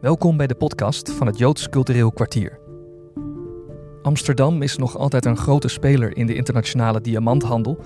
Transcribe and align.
Welkom 0.00 0.36
bij 0.36 0.46
de 0.46 0.54
podcast 0.54 1.12
van 1.12 1.26
het 1.26 1.38
Joods 1.38 1.68
Cultureel 1.68 2.12
Kwartier. 2.12 2.58
Amsterdam 4.02 4.62
is 4.62 4.76
nog 4.76 4.96
altijd 4.96 5.24
een 5.24 5.36
grote 5.36 5.68
speler 5.68 6.16
in 6.16 6.26
de 6.26 6.34
internationale 6.34 7.00
diamanthandel. 7.00 7.78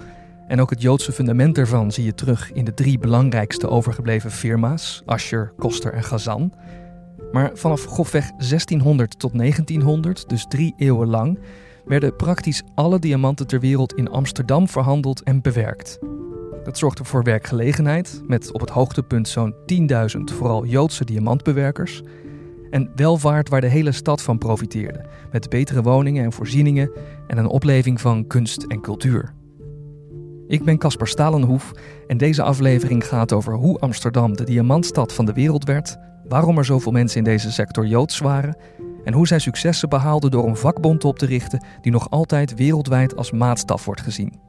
En 0.46 0.60
ook 0.60 0.70
het 0.70 0.82
Joodse 0.82 1.12
fundament 1.12 1.58
ervan 1.58 1.92
zie 1.92 2.04
je 2.04 2.14
terug 2.14 2.52
in 2.52 2.64
de 2.64 2.74
drie 2.74 2.98
belangrijkste 2.98 3.68
overgebleven 3.68 4.30
firma's: 4.30 5.02
Ascher, 5.04 5.52
Koster 5.56 5.92
en 5.92 6.04
Gazan. 6.04 6.52
Maar 7.32 7.50
vanaf 7.54 7.84
grofweg 7.84 8.30
1600 8.30 9.18
tot 9.18 9.38
1900, 9.38 10.28
dus 10.28 10.46
drie 10.48 10.74
eeuwen 10.76 11.08
lang, 11.08 11.38
werden 11.84 12.16
praktisch 12.16 12.62
alle 12.74 12.98
diamanten 12.98 13.46
ter 13.46 13.60
wereld 13.60 13.94
in 13.94 14.08
Amsterdam 14.08 14.68
verhandeld 14.68 15.22
en 15.22 15.42
bewerkt. 15.42 15.98
Dat 16.68 16.78
zorgde 16.78 17.04
voor 17.04 17.22
werkgelegenheid, 17.22 18.22
met 18.26 18.52
op 18.52 18.60
het 18.60 18.70
hoogtepunt 18.70 19.28
zo'n 19.28 19.54
10.000 19.54 20.20
vooral 20.24 20.64
Joodse 20.64 21.04
diamantbewerkers. 21.04 22.02
En 22.70 22.90
welvaart 22.94 23.48
waar 23.48 23.60
de 23.60 23.66
hele 23.66 23.92
stad 23.92 24.22
van 24.22 24.38
profiteerde, 24.38 25.04
met 25.32 25.48
betere 25.48 25.82
woningen 25.82 26.24
en 26.24 26.32
voorzieningen 26.32 26.90
en 27.26 27.38
een 27.38 27.46
opleving 27.46 28.00
van 28.00 28.26
kunst 28.26 28.62
en 28.62 28.80
cultuur. 28.80 29.32
Ik 30.46 30.64
ben 30.64 30.78
Caspar 30.78 31.08
Stalenhoef 31.08 31.72
en 32.06 32.16
deze 32.16 32.42
aflevering 32.42 33.06
gaat 33.06 33.32
over 33.32 33.54
hoe 33.54 33.78
Amsterdam 33.78 34.36
de 34.36 34.44
diamantstad 34.44 35.12
van 35.12 35.24
de 35.24 35.32
wereld 35.32 35.64
werd, 35.64 35.96
waarom 36.28 36.58
er 36.58 36.64
zoveel 36.64 36.92
mensen 36.92 37.18
in 37.18 37.24
deze 37.24 37.52
sector 37.52 37.86
Joods 37.86 38.18
waren 38.18 38.56
en 39.04 39.12
hoe 39.12 39.26
zij 39.26 39.38
successen 39.38 39.88
behaalden 39.88 40.30
door 40.30 40.46
een 40.46 40.56
vakbond 40.56 41.04
op 41.04 41.18
te 41.18 41.26
richten 41.26 41.64
die 41.80 41.92
nog 41.92 42.10
altijd 42.10 42.54
wereldwijd 42.54 43.16
als 43.16 43.30
maatstaf 43.30 43.84
wordt 43.84 44.00
gezien. 44.00 44.47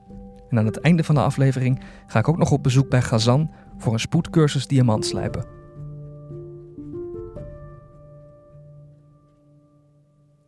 En 0.50 0.58
aan 0.58 0.66
het 0.66 0.80
einde 0.80 1.04
van 1.04 1.16
de 1.16 1.22
aflevering 1.22 1.84
ga 2.08 2.20
ik 2.20 2.28
ook 2.28 2.38
nog 2.38 2.52
op 2.52 2.64
bezoek 2.64 2.90
bij 2.90 3.02
Gazan 3.02 3.52
voor 3.78 3.94
een 3.94 4.00
spoedcursus 4.00 4.68
diamantslijpen. 4.68 5.46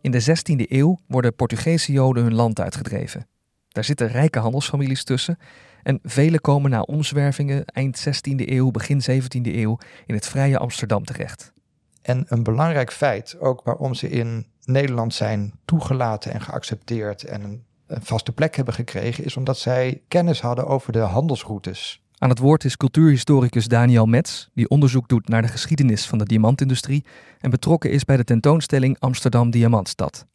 In 0.02 0.12
de 0.12 0.22
16e 0.22 0.72
eeuw 0.72 1.00
worden 1.08 1.36
Portugese 1.36 1.92
Joden 1.92 2.24
hun 2.24 2.34
land 2.34 2.60
uitgedreven. 2.60 3.28
Daar 3.68 3.84
zitten 3.84 4.08
rijke 4.08 4.40
handelsfamilies 4.40 5.04
tussen 5.04 5.38
en 5.84 6.00
vele 6.04 6.40
komen 6.40 6.72
na 6.72 6.82
omzwervingen 6.82 7.66
eind 7.66 8.08
16e 8.08 8.46
eeuw, 8.46 8.72
begin 8.72 9.02
17e 9.02 9.42
eeuw 9.42 9.78
in 10.06 10.16
het 10.16 10.28
vrije 10.28 10.58
Amsterdam 10.58 11.04
terecht. 11.04 11.54
En 12.02 12.26
een 12.28 12.44
belangrijk 12.44 12.92
feit, 12.92 13.40
ook 13.40 13.62
waarom 13.64 13.94
ze 13.94 14.10
in 14.10 14.46
Nederland 14.64 15.14
zijn 15.14 15.54
toegelaten 15.66 16.32
en 16.32 16.42
geaccepteerd 16.42 17.24
en 17.24 17.66
een 17.92 18.06
vaste 18.06 18.31
plek 18.31 18.56
hebben 18.56 18.73
gekregen, 18.73 19.23
is 19.23 19.38
omdat 19.38 19.58
zij 19.58 20.02
kennis 20.08 20.42
hadden 20.42 20.67
over 20.67 20.92
de 20.92 21.00
handelsroutes. 21.00 22.02
Aan 22.17 22.30
het 22.30 22.39
woord 22.39 22.64
is 22.64 22.78
cultuurhistoricus 22.78 23.67
Daniel 23.67 24.06
Metz, 24.06 24.47
die 24.53 24.70
onderzoek 24.70 25.08
doet 25.08 25.30
naar 25.30 25.42
de 25.42 25.47
geschiedenis 25.47 26.08
van 26.08 26.17
de 26.17 26.25
diamantindustrie 26.25 27.06
en 27.39 27.50
betrokken 27.50 27.92
is 27.92 28.06
bij 28.06 28.17
de 28.17 28.23
tentoonstelling 28.23 29.00
Amsterdam 29.00 29.50
Diamantstad. 29.50 30.25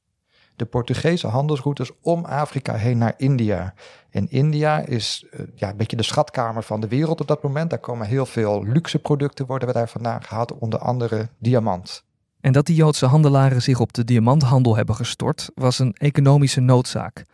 De 0.56 0.64
Portugese 0.64 1.27
handelsroutes 1.27 1.90
om 2.00 2.24
Afrika 2.24 2.74
heen 2.74 2.98
naar 2.98 3.14
India. 3.16 3.74
En 4.10 4.30
India 4.30 4.78
is 4.78 5.27
uh, 5.30 5.40
ja, 5.54 5.70
een 5.70 5.77
beetje 5.77 5.96
de 5.96 6.02
schatkamer 6.02 6.62
van 6.62 6.80
de 6.80 6.88
wereld 6.88 7.20
op 7.20 7.27
dat 7.27 7.42
moment. 7.42 7.70
Daar 7.70 7.78
komen 7.78 8.06
heel 8.06 8.27
veel 8.27 8.64
luxe 8.64 8.98
producten 8.98 9.46
worden 9.46 9.68
we 9.68 9.74
daar 9.74 9.88
vandaan 9.88 10.22
gehaald, 10.22 10.58
onder 10.58 10.78
andere 10.78 11.28
diamant. 11.38 12.04
En 12.40 12.52
dat 12.52 12.66
die 12.66 12.77
Joodse 12.77 13.06
handelaren 13.06 13.62
zich 13.62 13.80
op 13.80 13.92
de 13.92 14.04
diamanthandel 14.04 14.77
hebben 14.77 14.94
gestort, 14.94 15.50
was 15.54 15.78
een 15.78 15.92
economische 15.92 16.60
noodzaak. 16.60 17.24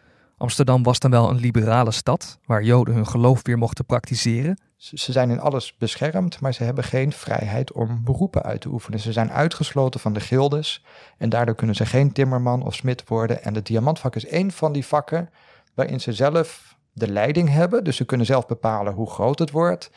Amsterdam 0.43 0.83
was 0.83 0.99
dan 0.99 1.11
wel 1.11 1.31
een 1.31 1.37
liberale 1.37 1.91
stad, 1.91 2.39
waar 2.47 2.63
Joden 2.63 2.95
hun 2.95 3.07
geloof 3.07 3.41
weer 3.43 3.59
mochten 3.59 3.85
praktiseren. 3.85 4.59
Ze 4.77 5.13
zijn 5.13 5.31
in 5.31 5.41
alles 5.41 5.77
beschermd, 5.77 6.41
maar 6.41 6.55
ze 6.55 6.65
hebben 6.65 6.85
geen 6.85 7.13
vrijheid 7.13 7.73
om 7.73 8.05
beroepen 8.05 8.43
uit 8.43 8.61
te 8.61 8.69
oefenen. 8.69 9.01
Ze 9.01 9.13
zijn 9.13 9.31
uitgesloten 9.31 10.01
van 10.01 10.13
de 10.13 10.21
gildes 10.21 10.85
en 11.19 11.29
daardoor 11.29 11.55
kunnen 11.55 11.77
ze 11.77 11.87
geen 11.87 12.13
timmerman 12.13 12.63
of 12.63 12.75
smid 12.75 13.09
worden. 13.09 13.43
En 13.43 13.55
het 13.55 13.67
diamantvak 13.67 14.17
is 14.17 14.27
één 14.27 14.51
van 14.51 14.73
die 14.73 14.87
vakken 14.87 15.31
waarin 15.75 16.01
ze 16.01 16.13
zelf 16.13 16.77
de 16.93 17.09
leiding 17.09 17.49
hebben. 17.49 17.85
Dus 17.85 17.97
ze 17.97 18.05
kunnen 18.05 18.27
zelf 18.27 18.47
bepalen 18.47 18.93
hoe 18.93 19.11
groot 19.11 19.39
het 19.39 19.51
wordt 19.51 19.91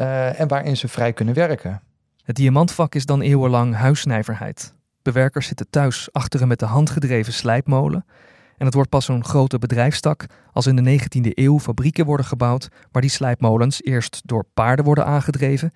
uh, 0.00 0.40
en 0.40 0.48
waarin 0.48 0.76
ze 0.76 0.88
vrij 0.88 1.12
kunnen 1.12 1.34
werken. 1.34 1.82
Het 2.24 2.36
diamantvak 2.36 2.94
is 2.94 3.06
dan 3.06 3.20
eeuwenlang 3.20 3.74
huisnijverheid. 3.74 4.74
Bewerkers 5.02 5.46
zitten 5.46 5.70
thuis 5.70 6.08
achter 6.12 6.42
een 6.42 6.48
met 6.48 6.58
de 6.58 6.66
hand 6.66 6.90
gedreven 6.90 7.32
slijpmolen 7.32 8.04
en 8.58 8.64
het 8.66 8.74
wordt 8.74 8.90
pas 8.90 9.04
zo'n 9.04 9.24
grote 9.24 9.58
bedrijfstak 9.58 10.26
als 10.52 10.66
in 10.66 10.76
de 10.76 11.00
19e 11.00 11.30
eeuw 11.34 11.58
fabrieken 11.58 12.04
worden 12.04 12.26
gebouwd 12.26 12.68
waar 12.92 13.02
die 13.02 13.10
slijpmolens 13.10 13.82
eerst 13.82 14.20
door 14.24 14.44
paarden 14.54 14.84
worden 14.84 15.06
aangedreven. 15.06 15.72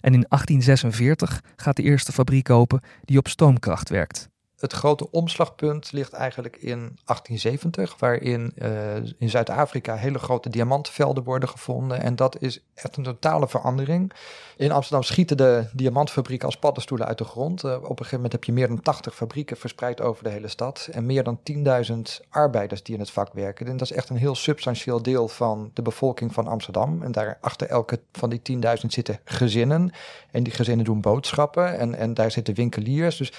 En 0.00 0.14
in 0.14 0.26
1846 0.28 1.42
gaat 1.56 1.76
de 1.76 1.82
eerste 1.82 2.12
fabriek 2.12 2.50
open 2.50 2.80
die 3.04 3.18
op 3.18 3.28
stoomkracht 3.28 3.88
werkt 3.88 4.29
het 4.60 4.72
grote 4.72 5.10
omslagpunt 5.10 5.92
ligt 5.92 6.12
eigenlijk 6.12 6.56
in 6.56 6.78
1870, 6.78 7.98
waarin 7.98 8.52
uh, 8.56 8.96
in 9.18 9.30
Zuid-Afrika 9.30 9.94
hele 9.94 10.18
grote 10.18 10.48
diamantvelden 10.48 11.24
worden 11.24 11.48
gevonden. 11.48 12.00
En 12.00 12.16
dat 12.16 12.42
is 12.42 12.60
echt 12.74 12.96
een 12.96 13.02
totale 13.02 13.48
verandering. 13.48 14.12
In 14.56 14.72
Amsterdam 14.72 15.02
schieten 15.02 15.36
de 15.36 15.68
diamantfabrieken 15.72 16.46
als 16.46 16.56
paddenstoelen 16.56 17.06
uit 17.06 17.18
de 17.18 17.24
grond. 17.24 17.64
Uh, 17.64 17.74
op 17.74 17.82
een 17.82 17.88
gegeven 17.88 18.14
moment 18.14 18.32
heb 18.32 18.44
je 18.44 18.52
meer 18.52 18.68
dan 18.68 18.80
80 18.80 19.14
fabrieken 19.14 19.56
verspreid 19.56 20.00
over 20.00 20.24
de 20.24 20.30
hele 20.30 20.48
stad. 20.48 20.88
En 20.92 21.06
meer 21.06 21.24
dan 21.24 21.40
10.000 21.52 22.26
arbeiders 22.28 22.82
die 22.82 22.94
in 22.94 23.00
het 23.00 23.10
vak 23.10 23.32
werken. 23.32 23.66
En 23.66 23.76
dat 23.76 23.90
is 23.90 23.96
echt 23.96 24.08
een 24.08 24.16
heel 24.16 24.34
substantieel 24.34 25.02
deel 25.02 25.28
van 25.28 25.70
de 25.74 25.82
bevolking 25.82 26.34
van 26.34 26.46
Amsterdam. 26.46 27.02
En 27.02 27.12
daar 27.12 27.38
achter 27.40 27.68
elke 27.68 28.00
van 28.12 28.30
die 28.30 28.40
10.000 28.52 28.86
zitten 28.86 29.20
gezinnen. 29.24 29.92
En 30.30 30.42
die 30.42 30.52
gezinnen 30.52 30.84
doen 30.84 31.00
boodschappen. 31.00 31.78
En, 31.78 31.94
en 31.94 32.14
daar 32.14 32.30
zitten 32.30 32.54
winkeliers. 32.54 33.16
Dus 33.16 33.32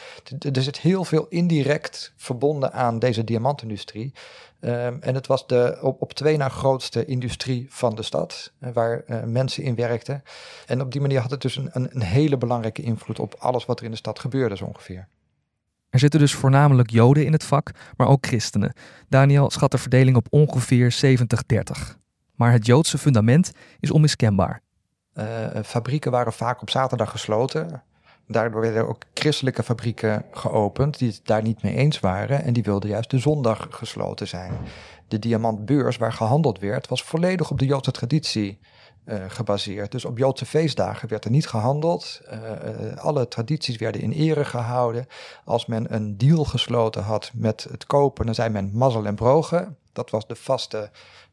er 0.54 0.62
zit 0.62 0.80
heel 0.80 1.04
veel 1.04 1.11
indirect 1.30 2.14
verbonden 2.16 2.74
aan 2.74 3.00
deze 3.00 3.24
diamantindustrie. 3.24 4.14
Um, 4.60 4.98
en 5.02 5.16
het 5.16 5.28
was 5.28 5.48
de 5.48 5.78
op, 5.82 6.02
op 6.02 6.14
twee 6.14 6.38
na 6.38 6.50
grootste 6.50 7.06
industrie 7.06 7.66
van 7.70 7.96
de 7.96 8.04
stad, 8.04 8.52
uh, 8.60 8.70
waar 8.74 9.04
uh, 9.08 9.24
mensen 9.24 9.64
in 9.64 9.76
werkten. 9.76 10.24
En 10.66 10.82
op 10.82 10.92
die 10.92 11.02
manier 11.02 11.20
had 11.20 11.32
het 11.32 11.42
dus 11.42 11.56
een, 11.56 11.70
een, 11.72 11.90
een, 11.96 12.02
hele 12.02 12.38
belangrijke 12.38 12.82
invloed 12.82 13.20
op 13.20 13.36
alles 13.40 13.66
wat 13.66 13.80
er 13.80 13.86
in 13.86 13.92
de 13.92 13.98
stad 13.98 14.20
gebeurde, 14.20 14.58
zo 14.58 14.66
ongeveer. 14.66 15.08
Er 15.90 16.00
zitten 16.00 16.20
dus 16.20 16.34
voornamelijk 16.34 16.90
Joden 16.90 17.26
in 17.26 17.32
het 17.32 17.44
vak, 17.44 17.72
maar 17.98 18.08
ook 18.08 18.26
christenen. 18.26 18.74
Daniel 19.10 19.50
schat 19.50 19.72
de 19.72 19.78
verdeling 19.78 20.18
op 20.18 20.28
ongeveer 20.30 20.96
70-30. 21.06 22.00
Maar 22.36 22.52
het 22.52 22.66
Joodse 22.66 22.98
fundament 22.98 23.52
is 23.80 23.92
onmiskenbaar. 23.92 24.62
Uh, 25.14 25.26
fabrieken 25.64 26.12
waren 26.12 26.34
vaak 26.34 26.62
op 26.62 26.70
zaterdag 26.70 27.12
gesloten. 27.12 27.84
Daardoor 28.28 28.62
werden 28.62 28.88
ook 28.88 29.04
christelijke 29.14 29.64
fabrieken 29.64 30.26
geopend 30.32 30.98
die 30.98 31.10
het 31.10 31.22
daar 31.24 31.42
niet 31.42 31.64
mee 31.64 31.76
eens 31.76 32.00
waren 32.00 32.44
en 32.44 32.54
die 32.54 32.64
wilden 32.64 32.90
juist 32.90 33.10
de 33.10 33.20
zondag 33.20 33.68
gesloten 33.70 34.28
zijn. 34.28 34.54
De 35.08 35.20
diamantbeurs 35.20 35.98
waar 35.98 36.14
gehandeld 36.14 36.60
werd 36.60 36.88
was 36.88 37.04
volledig 37.04 37.52
op 37.52 37.60
de 37.60 37.66
Joodse 37.66 37.92
traditie 37.92 38.60
uh, 39.06 39.24
gebaseerd. 39.28 39.92
Dus 39.92 40.06
op 40.06 40.18
Joodse 40.18 40.46
feestdagen 40.46 41.10
werd 41.10 41.26
er 41.26 41.32
niet 41.32 41.48
gehandeld. 41.48 42.22
Uh, 42.26 42.40
uh, 42.42 42.98
alle 42.98 43.28
tradities 43.28 43.78
werden 43.78 44.02
in 44.02 44.12
ere 44.12 44.46
gehouden. 44.46 45.08
Als 45.46 45.66
men 45.66 45.94
een 45.94 46.18
deal 46.18 46.44
gesloten 46.44 47.04
had 47.04 47.32
met 47.34 47.68
het 47.72 47.86
kopen, 47.86 48.26
dan 48.26 48.36
zei 48.36 48.50
men 48.50 48.72
mazzel 48.74 49.06
en 49.06 49.16
brogen. 49.16 49.78
Dat 49.94 50.10
was 50.10 50.28
de 50.28 50.36
vaste 50.36 50.90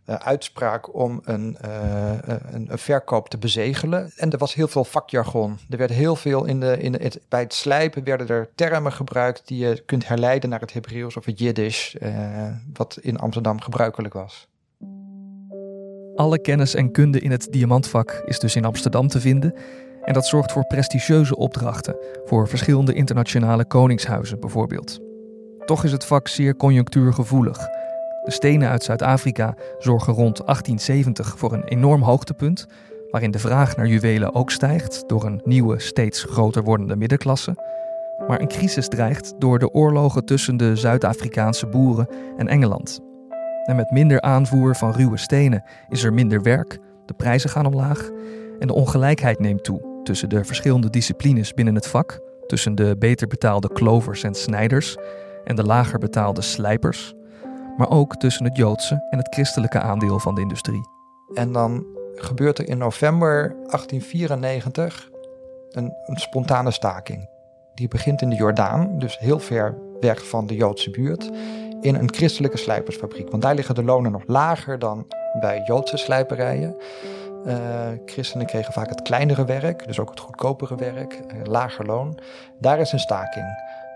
uh, 0.08 0.14
uitspraak 0.14 0.94
om 0.94 1.20
een, 1.24 1.56
uh, 1.64 2.12
een, 2.20 2.66
een, 2.70 2.78
verkoop 2.78 3.28
te 3.28 3.38
bezegelen. 3.38 4.12
En 4.16 4.30
er 4.30 4.38
was 4.38 4.54
heel 4.54 4.68
veel 4.68 4.84
vakjargon. 4.84 5.58
Er 5.70 5.78
werd 5.78 5.90
heel 5.90 6.16
veel 6.16 6.44
in 6.44 6.60
de, 6.60 6.78
in 6.78 6.92
het, 6.92 7.20
bij 7.28 7.40
het 7.40 7.54
slijpen 7.54 8.04
werden 8.04 8.28
er 8.28 8.48
termen 8.54 8.92
gebruikt 8.92 9.42
die 9.44 9.66
je 9.66 9.82
kunt 9.86 10.08
herleiden 10.08 10.50
naar 10.50 10.60
het 10.60 10.72
Hebreeuws 10.72 11.16
of 11.16 11.24
het 11.24 11.38
Jiddisch, 11.38 11.96
wat 12.72 12.98
in 13.00 13.18
Amsterdam 13.18 13.60
gebruikelijk 13.60 14.14
was. 14.14 14.48
Alle 16.14 16.40
kennis 16.40 16.74
en 16.74 16.92
kunde 16.92 17.20
in 17.20 17.30
het 17.30 17.46
diamantvak 17.50 18.22
is 18.24 18.38
dus 18.38 18.56
in 18.56 18.64
Amsterdam 18.64 19.08
te 19.08 19.20
vinden. 19.20 19.54
En 20.04 20.12
dat 20.12 20.26
zorgt 20.26 20.52
voor 20.52 20.66
prestigieuze 20.66 21.36
opdrachten 21.36 21.96
voor 22.24 22.48
verschillende 22.48 22.92
internationale 22.92 23.64
koningshuizen 23.64 24.40
bijvoorbeeld. 24.40 24.98
Toch 25.64 25.84
is 25.84 25.92
het 25.92 26.04
vak 26.04 26.28
zeer 26.28 26.56
conjunctuurgevoelig. 26.56 27.58
De 28.28 28.34
stenen 28.34 28.68
uit 28.68 28.82
Zuid-Afrika 28.82 29.54
zorgen 29.78 30.12
rond 30.12 30.36
1870 30.36 31.38
voor 31.38 31.52
een 31.52 31.64
enorm 31.64 32.02
hoogtepunt, 32.02 32.66
waarin 33.10 33.30
de 33.30 33.38
vraag 33.38 33.76
naar 33.76 33.86
juwelen 33.86 34.34
ook 34.34 34.50
stijgt 34.50 35.04
door 35.06 35.24
een 35.24 35.40
nieuwe, 35.44 35.80
steeds 35.80 36.22
groter 36.22 36.62
wordende 36.62 36.96
middenklasse. 36.96 37.56
Maar 38.26 38.40
een 38.40 38.48
crisis 38.48 38.88
dreigt 38.88 39.34
door 39.38 39.58
de 39.58 39.70
oorlogen 39.70 40.24
tussen 40.24 40.56
de 40.56 40.76
Zuid-Afrikaanse 40.76 41.66
boeren 41.66 42.08
en 42.36 42.48
Engeland. 42.48 43.00
En 43.64 43.76
met 43.76 43.90
minder 43.90 44.20
aanvoer 44.20 44.76
van 44.76 44.92
ruwe 44.92 45.16
stenen 45.16 45.64
is 45.88 46.04
er 46.04 46.12
minder 46.12 46.42
werk, 46.42 46.78
de 47.06 47.14
prijzen 47.14 47.50
gaan 47.50 47.66
omlaag 47.66 48.10
en 48.58 48.66
de 48.66 48.74
ongelijkheid 48.74 49.38
neemt 49.38 49.64
toe 49.64 50.00
tussen 50.02 50.28
de 50.28 50.44
verschillende 50.44 50.90
disciplines 50.90 51.54
binnen 51.54 51.74
het 51.74 51.86
vak, 51.86 52.20
tussen 52.46 52.74
de 52.74 52.96
beter 52.98 53.26
betaalde 53.26 53.72
klovers 53.72 54.22
en 54.22 54.34
snijders 54.34 54.96
en 55.44 55.56
de 55.56 55.64
lager 55.64 55.98
betaalde 55.98 56.42
slijpers 56.42 57.16
maar 57.78 57.90
ook 57.90 58.16
tussen 58.16 58.44
het 58.44 58.56
Joodse 58.56 59.06
en 59.10 59.18
het 59.18 59.34
christelijke 59.34 59.80
aandeel 59.80 60.18
van 60.18 60.34
de 60.34 60.40
industrie. 60.40 60.88
En 61.34 61.52
dan 61.52 61.86
gebeurt 62.14 62.58
er 62.58 62.68
in 62.68 62.78
november 62.78 63.48
1894 63.48 65.10
een, 65.70 65.92
een 66.06 66.16
spontane 66.16 66.70
staking. 66.70 67.28
Die 67.74 67.88
begint 67.88 68.22
in 68.22 68.30
de 68.30 68.36
Jordaan, 68.36 68.98
dus 68.98 69.18
heel 69.18 69.38
ver 69.38 69.78
weg 70.00 70.28
van 70.28 70.46
de 70.46 70.54
Joodse 70.54 70.90
buurt, 70.90 71.30
in 71.80 71.94
een 71.94 72.14
christelijke 72.14 72.56
slijpersfabriek. 72.56 73.30
Want 73.30 73.42
daar 73.42 73.54
liggen 73.54 73.74
de 73.74 73.84
lonen 73.84 74.12
nog 74.12 74.22
lager 74.26 74.78
dan 74.78 75.06
bij 75.40 75.62
Joodse 75.66 75.96
slijperijen. 75.96 76.76
Uh, 77.46 77.56
christenen 78.06 78.46
kregen 78.46 78.72
vaak 78.72 78.88
het 78.88 79.02
kleinere 79.02 79.44
werk, 79.44 79.86
dus 79.86 80.00
ook 80.00 80.10
het 80.10 80.20
goedkopere 80.20 80.76
werk, 80.76 81.12
uh, 81.12 81.42
lager 81.44 81.86
loon. 81.86 82.18
Daar 82.58 82.78
is 82.78 82.92
een 82.92 82.98
staking. 82.98 83.46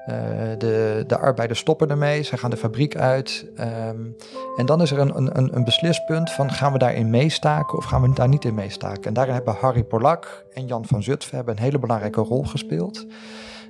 Uh, 0.08 0.16
de, 0.58 1.04
de 1.06 1.19
arbeiders 1.19 1.58
stoppen 1.58 1.90
ermee, 1.90 2.22
ze 2.22 2.37
gaan 2.37 2.50
de 2.50 2.56
fabriek 2.56 2.96
uit. 2.96 3.46
Um, 3.88 4.16
en 4.56 4.66
dan 4.66 4.82
is 4.82 4.90
er 4.90 4.99
een, 4.99 5.16
een, 5.16 5.56
een 5.56 5.64
beslispunt 5.64 6.31
van 6.31 6.50
gaan 6.50 6.72
we 6.72 6.78
daarin 6.78 7.10
meestaken 7.10 7.78
of 7.78 7.84
gaan 7.84 8.02
we 8.02 8.14
daar 8.14 8.28
niet 8.28 8.44
in 8.44 8.54
meestaken. 8.54 9.02
En 9.02 9.14
daarin 9.14 9.34
hebben 9.34 9.54
Harry 9.54 9.82
Polak 9.82 10.44
en 10.52 10.66
Jan 10.66 10.84
van 10.84 11.02
Zutphen 11.02 11.37
hebben 11.37 11.56
een 11.56 11.62
hele 11.62 11.78
belangrijke 11.78 12.20
rol 12.20 12.44
gespeeld. 12.44 13.06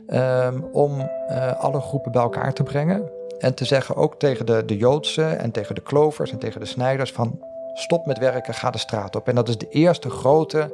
Um, 0.09 0.65
om 0.73 1.11
alle 1.59 1.81
groepen 1.81 2.13
bij 2.13 2.23
elkaar 2.23 2.53
te 2.53 2.63
brengen. 2.63 3.11
En 3.39 3.55
te 3.55 3.65
zeggen 3.65 3.97
ook 3.97 4.19
tegen 4.19 4.47
de, 4.47 4.65
de 4.65 4.77
Joodse 4.77 5.25
en 5.25 5.51
tegen 5.51 5.75
de 5.75 5.81
klovers 5.81 6.33
en 6.33 6.39
tegen 6.39 6.61
de 6.61 6.67
snijders 6.67 7.13
van 7.13 7.41
stop 7.75 8.07
met 8.07 8.19
werken, 8.19 8.55
ga 8.55 8.71
de 8.71 8.79
straat 8.79 9.17
op. 9.17 9.29
En 9.29 9.35
dat 9.35 9.49
is 9.49 9.59
de 9.59 9.69
eerste 9.69 10.11
grote 10.11 10.73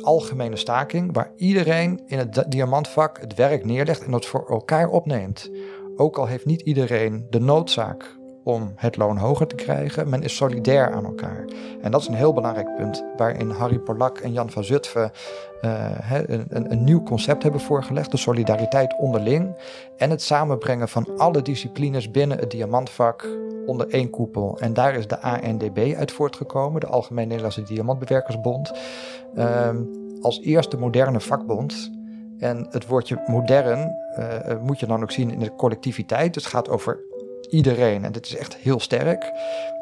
algemene 0.00 0.56
staking 0.56 1.14
waar 1.14 1.32
iedereen 1.36 2.00
in 2.06 2.18
het 2.18 2.44
diamantvak 2.48 3.20
het 3.20 3.34
werk 3.34 3.64
neerlegt 3.64 4.04
en 4.04 4.10
dat 4.10 4.26
voor 4.26 4.50
elkaar 4.50 4.88
opneemt. 4.88 5.50
Ook 5.96 6.18
al 6.18 6.26
heeft 6.26 6.46
niet 6.46 6.60
iedereen 6.60 7.26
de 7.30 7.40
noodzaak 7.40 8.15
om 8.46 8.72
het 8.76 8.96
loon 8.96 9.16
hoger 9.16 9.46
te 9.46 9.54
krijgen. 9.54 10.08
Men 10.08 10.22
is 10.22 10.36
solidair 10.36 10.92
aan 10.92 11.04
elkaar. 11.04 11.44
En 11.82 11.90
dat 11.90 12.00
is 12.00 12.06
een 12.06 12.14
heel 12.14 12.32
belangrijk 12.32 12.76
punt 12.76 13.04
waarin 13.16 13.50
Harry 13.50 13.78
Polak 13.78 14.18
en 14.18 14.32
Jan 14.32 14.50
van 14.50 14.64
Zutphen 14.64 15.10
uh, 15.62 15.90
een, 16.26 16.72
een, 16.72 16.84
nieuw 16.84 17.02
concept 17.02 17.42
hebben 17.42 17.60
voorgelegd. 17.60 18.10
De 18.10 18.16
solidariteit 18.16 18.98
onderling 18.98 19.56
en 19.96 20.10
het 20.10 20.22
samenbrengen 20.22 20.88
van 20.88 21.08
alle 21.16 21.42
disciplines 21.42 22.10
binnen 22.10 22.38
het 22.38 22.50
diamantvak 22.50 23.28
onder 23.66 23.88
één 23.88 24.10
koepel. 24.10 24.58
En 24.60 24.74
daar 24.74 24.94
is 24.94 25.06
de 25.06 25.20
ANDB 25.20 25.94
uit 25.96 26.12
voortgekomen, 26.12 26.80
de 26.80 26.86
Algemene 26.86 27.26
Nederlandse 27.26 27.62
Diamantbewerkersbond. 27.62 28.72
Uh, 29.34 29.70
als 30.20 30.40
eerste 30.40 30.78
moderne 30.78 31.20
vakbond. 31.20 31.90
En 32.38 32.66
het 32.70 32.86
woordje 32.86 33.22
modern 33.26 33.96
uh, 34.18 34.60
moet 34.62 34.80
je 34.80 34.86
dan 34.86 35.02
ook 35.02 35.10
zien 35.10 35.30
in 35.30 35.38
de 35.38 35.54
collectiviteit. 35.54 36.34
Dus 36.34 36.42
het 36.42 36.52
gaat 36.52 36.68
over 36.68 37.00
iedereen. 37.46 38.04
En 38.04 38.12
dit 38.12 38.26
is 38.26 38.36
echt 38.36 38.56
heel 38.56 38.80
sterk. 38.80 39.30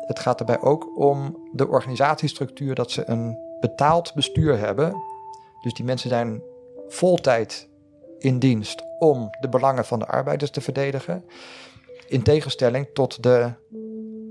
Het 0.06 0.18
gaat 0.18 0.38
daarbij 0.38 0.60
ook 0.60 0.98
om 0.98 1.38
de 1.52 1.68
organisatiestructuur 1.68 2.74
dat 2.74 2.90
ze 2.90 3.08
een 3.08 3.38
betaald 3.60 4.14
bestuur 4.14 4.58
hebben. 4.58 4.94
Dus 5.62 5.74
die 5.74 5.84
mensen 5.84 6.08
zijn 6.08 6.42
voltijd 6.88 7.68
in 8.18 8.38
dienst 8.38 8.82
om 8.98 9.30
de 9.40 9.48
belangen 9.48 9.84
van 9.84 9.98
de 9.98 10.06
arbeiders 10.06 10.50
te 10.50 10.60
verdedigen. 10.60 11.24
In 12.08 12.22
tegenstelling 12.22 12.86
tot 12.92 13.22
de 13.22 13.52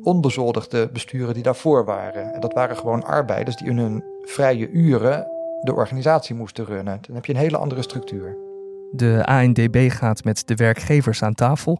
onbezoldigde 0.01 0.89
besturen 0.93 1.33
die 1.33 1.43
daarvoor 1.43 1.85
waren. 1.85 2.33
En 2.33 2.39
dat 2.39 2.53
waren 2.53 2.77
gewoon 2.77 3.03
arbeiders 3.03 3.55
die 3.55 3.67
in 3.67 3.77
hun 3.77 4.03
vrije 4.23 4.69
uren 4.69 5.27
de 5.61 5.73
organisatie 5.73 6.35
moesten 6.35 6.65
runnen. 6.65 6.99
Dan 7.01 7.15
heb 7.15 7.25
je 7.25 7.33
een 7.33 7.39
hele 7.39 7.57
andere 7.57 7.81
structuur. 7.81 8.37
De 8.91 9.25
ANDB 9.25 9.89
gaat 9.91 10.23
met 10.23 10.47
de 10.47 10.55
werkgevers 10.55 11.23
aan 11.23 11.33
tafel 11.33 11.79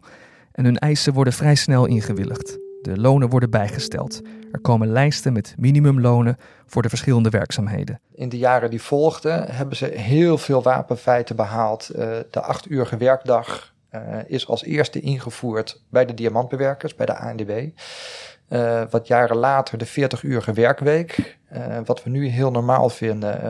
en 0.54 0.64
hun 0.64 0.78
eisen 0.78 1.12
worden 1.12 1.32
vrij 1.32 1.54
snel 1.54 1.86
ingewilligd. 1.86 2.58
De 2.82 2.98
lonen 3.00 3.28
worden 3.28 3.50
bijgesteld. 3.50 4.20
Er 4.52 4.60
komen 4.60 4.88
lijsten 4.88 5.32
met 5.32 5.54
minimumlonen 5.58 6.36
voor 6.66 6.82
de 6.82 6.88
verschillende 6.88 7.28
werkzaamheden. 7.28 8.00
In 8.14 8.28
de 8.28 8.38
jaren 8.38 8.70
die 8.70 8.82
volgden 8.82 9.46
hebben 9.50 9.76
ze 9.76 9.86
heel 9.86 10.38
veel 10.38 10.62
wapenfeiten 10.62 11.36
behaald. 11.36 11.90
Uh, 11.92 11.98
de 12.30 12.40
achtuurige 12.40 12.96
werkdag 12.96 13.74
uh, 13.94 14.00
is 14.26 14.48
als 14.48 14.64
eerste 14.64 15.00
ingevoerd 15.00 15.82
bij 15.90 16.04
de 16.04 16.14
diamantbewerkers, 16.14 16.94
bij 16.94 17.06
de 17.06 17.16
ANDB. 17.16 17.68
Uh, 18.48 18.80
eh, 18.80 18.90
wat 18.90 19.06
jaren 19.06 19.36
later 19.36 19.78
de 19.78 19.88
40-urige 19.88 20.52
werkweek, 20.52 21.38
wat 21.84 22.02
we 22.02 22.10
nu 22.10 22.28
heel 22.28 22.50
normaal 22.50 22.88
vinden 22.90 23.42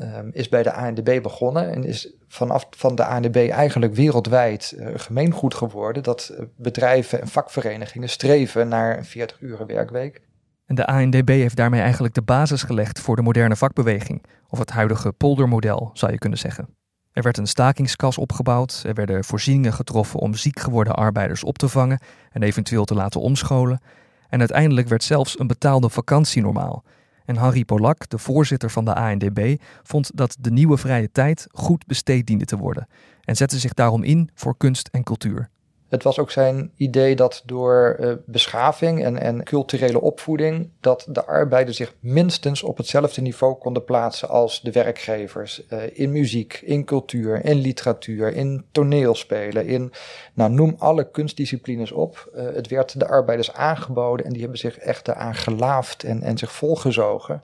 um, 0.00 0.30
is 0.32 0.48
bij 0.48 0.62
de 0.62 0.72
ANDB 0.72 1.22
begonnen 1.22 1.70
en 1.70 1.84
is 1.84 2.12
vanaf 2.28 2.66
van 2.70 2.94
de 2.94 3.04
ANDB 3.04 3.36
eigenlijk 3.50 3.94
wereldwijd 3.94 4.74
uh, 4.76 4.88
gemeengoed 4.94 5.54
geworden 5.54 6.02
dat 6.02 6.28
eh, 6.28 6.44
bedrijven 6.56 7.20
en 7.20 7.28
vakverenigingen 7.28 8.08
streven 8.08 8.68
naar 8.68 8.98
een 8.98 9.04
40 9.04 9.40
uren 9.40 9.66
werkweek. 9.66 10.20
En 10.66 10.74
de 10.74 10.86
ANDB 10.86 11.28
heeft 11.28 11.56
daarmee 11.56 11.80
eigenlijk 11.80 12.14
de 12.14 12.22
basis 12.22 12.62
gelegd 12.62 13.00
voor 13.00 13.16
de 13.16 13.22
moderne 13.22 13.56
vakbeweging, 13.56 14.24
of 14.48 14.58
het 14.58 14.70
huidige 14.70 15.12
poldermodel 15.12 15.90
zou 15.92 16.12
je 16.12 16.18
kunnen 16.18 16.38
zeggen. 16.38 16.76
Er 17.12 17.22
werd 17.22 17.38
een 17.38 17.46
stakingskas 17.46 18.18
opgebouwd, 18.18 18.82
er 18.86 18.94
werden 18.94 19.24
voorzieningen 19.24 19.72
getroffen 19.72 20.20
om 20.20 20.34
ziek 20.34 20.58
geworden 20.58 20.94
arbeiders 20.94 21.44
op 21.44 21.58
te 21.58 21.68
vangen 21.68 22.00
en 22.30 22.42
eventueel 22.42 22.84
te 22.84 22.94
laten 22.94 23.20
omscholen. 23.20 23.80
En 24.28 24.38
uiteindelijk 24.38 24.88
werd 24.88 25.04
zelfs 25.04 25.38
een 25.38 25.46
betaalde 25.46 25.88
vakantie 25.88 26.42
normaal, 26.42 26.84
en 27.28 27.36
Harry 27.36 27.64
Polak, 27.64 28.08
de 28.08 28.18
voorzitter 28.18 28.70
van 28.70 28.84
de 28.84 28.94
ANDB, 28.94 29.56
vond 29.82 30.10
dat 30.14 30.36
de 30.40 30.50
nieuwe 30.50 30.76
vrije 30.76 31.10
tijd 31.12 31.46
goed 31.50 31.86
besteed 31.86 32.26
diende 32.26 32.44
te 32.44 32.56
worden 32.56 32.88
en 33.24 33.36
zette 33.36 33.58
zich 33.58 33.74
daarom 33.74 34.02
in 34.02 34.30
voor 34.34 34.56
kunst 34.56 34.88
en 34.88 35.02
cultuur. 35.02 35.50
Het 35.88 36.02
was 36.02 36.18
ook 36.18 36.30
zijn 36.30 36.70
idee 36.76 37.16
dat 37.16 37.42
door 37.46 37.96
uh, 38.00 38.12
beschaving 38.24 39.04
en, 39.04 39.18
en 39.18 39.42
culturele 39.42 40.00
opvoeding, 40.00 40.70
dat 40.80 41.06
de 41.08 41.24
arbeiders 41.24 41.76
zich 41.76 41.94
minstens 42.00 42.62
op 42.62 42.76
hetzelfde 42.76 43.20
niveau 43.20 43.54
konden 43.54 43.84
plaatsen 43.84 44.28
als 44.28 44.60
de 44.60 44.72
werkgevers. 44.72 45.62
Uh, 45.70 45.82
in 45.92 46.12
muziek, 46.12 46.60
in 46.64 46.84
cultuur, 46.84 47.44
in 47.44 47.56
literatuur, 47.56 48.34
in 48.34 48.64
toneelspelen, 48.72 49.66
in, 49.66 49.92
nou 50.34 50.50
noem 50.50 50.74
alle 50.78 51.10
kunstdisciplines 51.10 51.92
op. 51.92 52.30
Uh, 52.34 52.42
het 52.54 52.68
werd 52.68 52.98
de 52.98 53.08
arbeiders 53.08 53.52
aangeboden 53.52 54.26
en 54.26 54.32
die 54.32 54.40
hebben 54.40 54.58
zich 54.58 54.78
echt 54.78 55.08
eraan 55.08 55.34
gelaafd 55.34 56.02
en, 56.02 56.22
en 56.22 56.38
zich 56.38 56.52
volgezogen. 56.52 57.40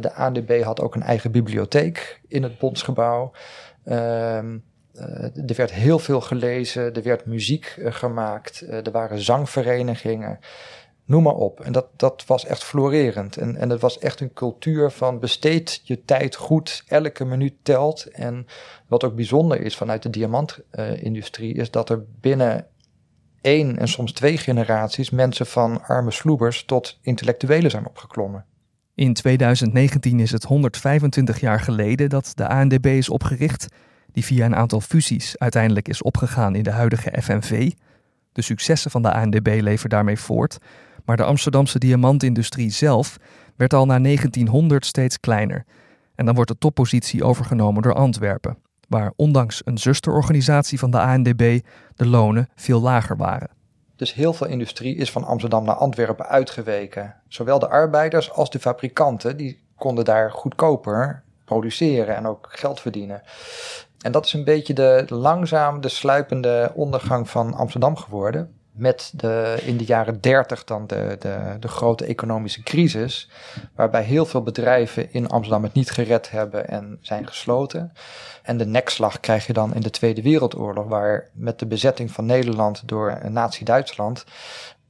de 0.00 0.12
ANDB 0.14 0.62
had 0.62 0.80
ook 0.80 0.94
een 0.94 1.02
eigen 1.02 1.30
bibliotheek 1.30 2.20
in 2.28 2.42
het 2.42 2.58
bondsgebouw. 2.58 3.32
Ehm, 3.84 4.56
er 5.46 5.56
werd 5.56 5.72
heel 5.72 5.98
veel 5.98 6.20
gelezen, 6.20 6.94
er 6.94 7.02
werd 7.02 7.26
muziek 7.26 7.76
uh, 7.78 7.92
gemaakt, 7.92 8.62
uh, 8.62 8.86
er 8.86 8.90
waren 8.90 9.20
zangverenigingen, 9.20 10.38
noem 11.04 11.22
maar 11.22 11.34
op. 11.34 11.60
En 11.60 11.72
dat, 11.72 11.86
dat 11.96 12.24
was 12.26 12.44
echt 12.44 12.64
florerend. 12.64 13.36
En, 13.36 13.56
en 13.56 13.70
het 13.70 13.80
was 13.80 13.98
echt 13.98 14.20
een 14.20 14.32
cultuur 14.32 14.90
van 14.90 15.18
besteed 15.18 15.80
je 15.84 16.04
tijd 16.04 16.34
goed, 16.34 16.84
elke 16.86 17.24
minuut 17.24 17.54
telt. 17.62 18.06
En 18.06 18.46
wat 18.86 19.04
ook 19.04 19.14
bijzonder 19.14 19.60
is 19.60 19.76
vanuit 19.76 20.02
de 20.02 20.10
diamantindustrie, 20.10 21.54
is 21.54 21.70
dat 21.70 21.90
er 21.90 22.04
binnen 22.20 22.66
één 23.40 23.78
en 23.78 23.88
soms 23.88 24.12
twee 24.12 24.38
generaties 24.38 25.10
mensen 25.10 25.46
van 25.46 25.82
arme 25.82 26.10
sloebers 26.10 26.64
tot 26.64 26.98
intellectuelen 27.02 27.70
zijn 27.70 27.86
opgeklommen. 27.86 28.44
In 28.94 29.14
2019 29.14 30.20
is 30.20 30.30
het 30.30 30.44
125 30.44 31.40
jaar 31.40 31.60
geleden 31.60 32.08
dat 32.08 32.32
de 32.34 32.48
ANDB 32.48 32.86
is 32.86 33.08
opgericht 33.08 33.66
die 34.16 34.24
via 34.24 34.44
een 34.44 34.56
aantal 34.56 34.80
fusies 34.80 35.38
uiteindelijk 35.38 35.88
is 35.88 36.02
opgegaan 36.02 36.54
in 36.54 36.62
de 36.62 36.70
huidige 36.70 37.22
FNV. 37.22 37.72
De 38.32 38.42
successen 38.42 38.90
van 38.90 39.02
de 39.02 39.12
ANDB 39.12 39.58
leven 39.60 39.88
daarmee 39.88 40.18
voort, 40.18 40.58
maar 41.04 41.16
de 41.16 41.22
Amsterdamse 41.22 41.78
diamantindustrie 41.78 42.70
zelf 42.70 43.16
werd 43.56 43.74
al 43.74 43.86
na 43.86 43.98
1900 43.98 44.86
steeds 44.86 45.20
kleiner. 45.20 45.64
En 46.14 46.24
dan 46.26 46.34
wordt 46.34 46.50
de 46.50 46.58
toppositie 46.58 47.24
overgenomen 47.24 47.82
door 47.82 47.94
Antwerpen, 47.94 48.58
waar 48.88 49.12
ondanks 49.16 49.62
een 49.64 49.78
zusterorganisatie 49.78 50.78
van 50.78 50.90
de 50.90 51.00
ANDB 51.00 51.60
de 51.94 52.06
lonen 52.06 52.48
veel 52.54 52.80
lager 52.80 53.16
waren. 53.16 53.50
Dus 53.96 54.14
heel 54.14 54.32
veel 54.32 54.46
industrie 54.46 54.96
is 54.96 55.10
van 55.10 55.24
Amsterdam 55.24 55.64
naar 55.64 55.74
Antwerpen 55.74 56.26
uitgeweken. 56.26 57.14
Zowel 57.28 57.58
de 57.58 57.68
arbeiders 57.68 58.32
als 58.32 58.50
de 58.50 58.58
fabrikanten, 58.58 59.36
die 59.36 59.64
konden 59.74 60.04
daar 60.04 60.30
goedkoper 60.30 61.24
produceren 61.46 62.16
en 62.16 62.26
ook 62.26 62.48
geld 62.50 62.80
verdienen. 62.80 63.22
En 64.00 64.12
dat 64.12 64.26
is 64.26 64.32
een 64.32 64.44
beetje 64.44 64.74
de 64.74 65.04
langzaam 65.08 65.80
de 65.80 65.88
sluipende 65.88 66.72
ondergang 66.74 67.30
van 67.30 67.54
Amsterdam 67.54 67.96
geworden. 67.96 68.54
Met 68.72 69.12
de, 69.14 69.58
in 69.64 69.76
de 69.76 69.84
jaren 69.84 70.20
30 70.20 70.64
dan 70.64 70.86
de, 70.86 71.16
de, 71.18 71.56
de 71.60 71.68
grote 71.68 72.04
economische 72.04 72.62
crisis. 72.62 73.30
Waarbij 73.74 74.02
heel 74.02 74.26
veel 74.26 74.42
bedrijven 74.42 75.12
in 75.12 75.28
Amsterdam 75.28 75.62
het 75.62 75.72
niet 75.72 75.90
gered 75.90 76.30
hebben 76.30 76.68
en 76.68 76.98
zijn 77.00 77.26
gesloten. 77.26 77.92
En 78.42 78.56
de 78.56 78.66
nekslag 78.66 79.20
krijg 79.20 79.46
je 79.46 79.52
dan 79.52 79.74
in 79.74 79.80
de 79.80 79.90
Tweede 79.90 80.22
Wereldoorlog. 80.22 80.86
Waar 80.86 81.28
met 81.32 81.58
de 81.58 81.66
bezetting 81.66 82.10
van 82.10 82.26
Nederland 82.26 82.88
door 82.88 83.18
Nazi-Duitsland 83.30 84.24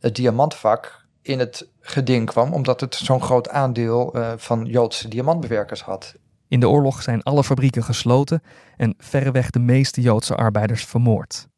het 0.01 0.15
diamantvak 0.15 1.05
in 1.23 1.39
het 1.39 1.69
geding 1.81 2.27
kwam. 2.27 2.53
Omdat 2.53 2.81
het 2.81 2.95
zo'n 2.95 3.23
groot 3.23 3.49
aandeel 3.49 4.17
uh, 4.17 4.33
van 4.37 4.65
Joodse 4.65 5.09
diamantbewerkers 5.09 5.83
had. 5.83 6.15
In 6.49 6.61
de 6.61 6.69
oorlog 6.69 7.03
zijn 7.03 7.23
alle 7.23 7.45
fabrieken 7.45 7.85
gesloten 7.85 8.43
en 8.77 8.95
verreweg 8.99 9.51
de 9.51 9.59
meeste 9.59 10.01
Joodse 10.01 10.35
arbeiders 10.35 10.85
vermoord. 10.85 11.49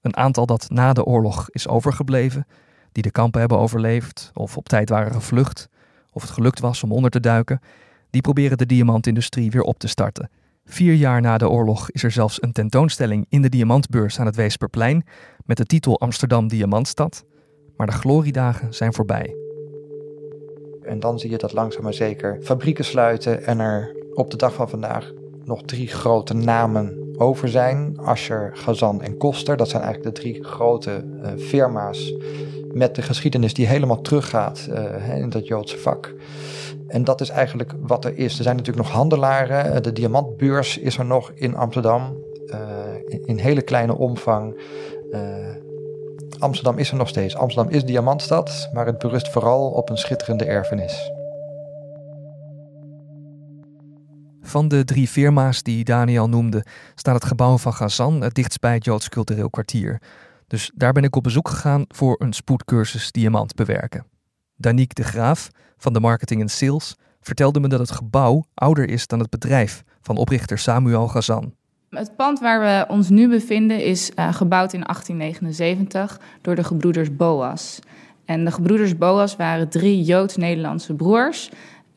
Een 0.00 0.16
aantal 0.16 0.46
dat 0.46 0.70
na 0.70 0.92
de 0.92 1.04
oorlog 1.04 1.50
is 1.50 1.68
overgebleven, 1.68 2.46
die 2.92 3.02
de 3.02 3.10
kampen 3.10 3.40
hebben 3.40 3.58
overleefd 3.58 4.30
of 4.34 4.56
op 4.56 4.68
tijd 4.68 4.88
waren 4.88 5.12
gevlucht, 5.12 5.68
of 6.10 6.22
het 6.22 6.30
gelukt 6.30 6.60
was 6.60 6.82
om 6.82 6.92
onder 6.92 7.10
te 7.10 7.20
duiken, 7.20 7.60
Die 8.14 8.22
proberen 8.22 8.58
de 8.58 8.66
diamantindustrie 8.66 9.50
weer 9.50 9.62
op 9.62 9.78
te 9.78 9.88
starten. 9.88 10.30
Vier 10.64 10.94
jaar 10.94 11.20
na 11.20 11.38
de 11.38 11.48
oorlog 11.48 11.90
is 11.90 12.02
er 12.02 12.10
zelfs 12.10 12.42
een 12.42 12.52
tentoonstelling 12.52 13.26
in 13.28 13.42
de 13.42 13.48
Diamantbeurs 13.48 14.20
aan 14.20 14.26
het 14.26 14.36
Weesperplein 14.36 15.04
met 15.44 15.56
de 15.56 15.64
titel 15.64 16.00
Amsterdam 16.00 16.48
Diamantstad. 16.48 17.24
Maar 17.76 17.86
de 17.86 17.92
gloriedagen 17.92 18.74
zijn 18.74 18.94
voorbij. 18.94 19.34
En 20.82 21.00
dan 21.00 21.18
zie 21.18 21.30
je 21.30 21.38
dat 21.38 21.52
langzaam 21.52 21.82
maar 21.82 21.94
zeker 21.94 22.38
fabrieken 22.42 22.84
sluiten 22.84 23.44
en 23.46 23.58
er 23.58 24.03
op 24.14 24.30
de 24.30 24.36
dag 24.36 24.54
van 24.54 24.68
vandaag 24.68 25.12
nog 25.44 25.62
drie 25.62 25.88
grote 25.88 26.34
namen 26.34 27.04
over 27.16 27.48
zijn. 27.48 27.98
Ascher, 27.98 28.50
Gazan 28.54 29.02
en 29.02 29.16
Koster. 29.16 29.56
Dat 29.56 29.68
zijn 29.68 29.82
eigenlijk 29.82 30.14
de 30.14 30.20
drie 30.20 30.44
grote 30.44 31.04
uh, 31.22 31.28
firma's 31.38 32.14
met 32.72 32.94
de 32.94 33.02
geschiedenis 33.02 33.54
die 33.54 33.66
helemaal 33.66 34.00
teruggaat 34.00 34.68
uh, 34.70 35.16
in 35.18 35.30
dat 35.30 35.46
Joodse 35.46 35.78
vak. 35.78 36.14
En 36.86 37.04
dat 37.04 37.20
is 37.20 37.28
eigenlijk 37.28 37.72
wat 37.80 38.04
er 38.04 38.18
is. 38.18 38.36
Er 38.36 38.42
zijn 38.42 38.56
natuurlijk 38.56 38.86
nog 38.86 38.96
handelaren. 38.96 39.82
De 39.82 39.92
diamantbeurs 39.92 40.78
is 40.78 40.98
er 40.98 41.04
nog 41.04 41.32
in 41.34 41.56
Amsterdam. 41.56 42.16
Uh, 42.46 42.58
in, 43.08 43.26
in, 43.26 43.38
hele 43.38 43.62
kleine 43.62 43.96
omvang. 43.96 44.60
Amsterdam 46.38 46.78
is 46.78 46.90
er 46.90 46.96
nog 46.96 47.08
steeds. 47.08 47.36
Amsterdam 47.36 47.72
is 47.72 47.84
diamantstad, 47.84 48.68
maar 48.72 48.86
het 48.86 48.98
berust 48.98 49.28
vooral 49.28 49.70
op 49.70 49.90
een 49.90 49.98
schitterende 49.98 50.44
erfenis. 50.44 51.10
Van 54.46 54.68
de 54.68 54.84
drie 54.84 55.08
firma's 55.08 55.62
die 55.62 55.84
Daniel 55.84 56.28
noemde, 56.28 56.64
staat 56.94 57.14
het 57.14 57.24
gebouw 57.24 57.58
van 57.58 57.72
Gazan 57.72 58.20
het 58.20 58.34
dichtst 58.34 58.60
bij 58.60 58.74
het 58.74 58.84
Joods 58.84 59.08
cultureel 59.08 59.50
kwartier. 59.50 60.00
Dus 60.46 60.70
daar 60.74 60.92
ben 60.92 61.02
ik 61.02 61.16
op 61.16 61.22
bezoek 61.22 61.48
gegaan 61.48 61.84
voor 61.88 62.16
een 62.18 62.32
spoedcursus 62.32 63.12
diamant 63.12 63.54
bewerken. 63.54 64.06
Danique 64.56 65.02
de 65.02 65.08
Graaf 65.08 65.50
van 65.76 65.92
de 65.92 66.00
Marketing 66.00 66.40
en 66.40 66.48
Sales 66.48 66.94
vertelde 67.20 67.60
me 67.60 67.68
dat 67.68 67.78
het 67.78 67.90
gebouw 67.90 68.44
ouder 68.54 68.88
is 68.88 69.06
dan 69.06 69.18
het 69.18 69.30
bedrijf 69.30 69.82
van 70.00 70.16
oprichter 70.16 70.58
Samuel 70.58 71.08
Gazan. 71.08 71.54
Het 71.90 72.16
pand 72.16 72.40
waar 72.40 72.60
we 72.60 72.92
ons 72.92 73.08
nu 73.08 73.28
bevinden 73.28 73.84
is 73.84 74.10
uh, 74.16 74.34
gebouwd 74.34 74.72
in 74.72 74.80
1879 74.80 76.20
door 76.40 76.54
de 76.54 76.64
gebroeders 76.64 77.16
Boas. 77.16 77.80
En 78.24 78.44
de 78.44 78.50
gebroeders 78.50 78.98
Boas 78.98 79.36
waren 79.36 79.68
drie 79.68 80.02
Joods-Nederlandse 80.02 80.94
broers 80.94 81.50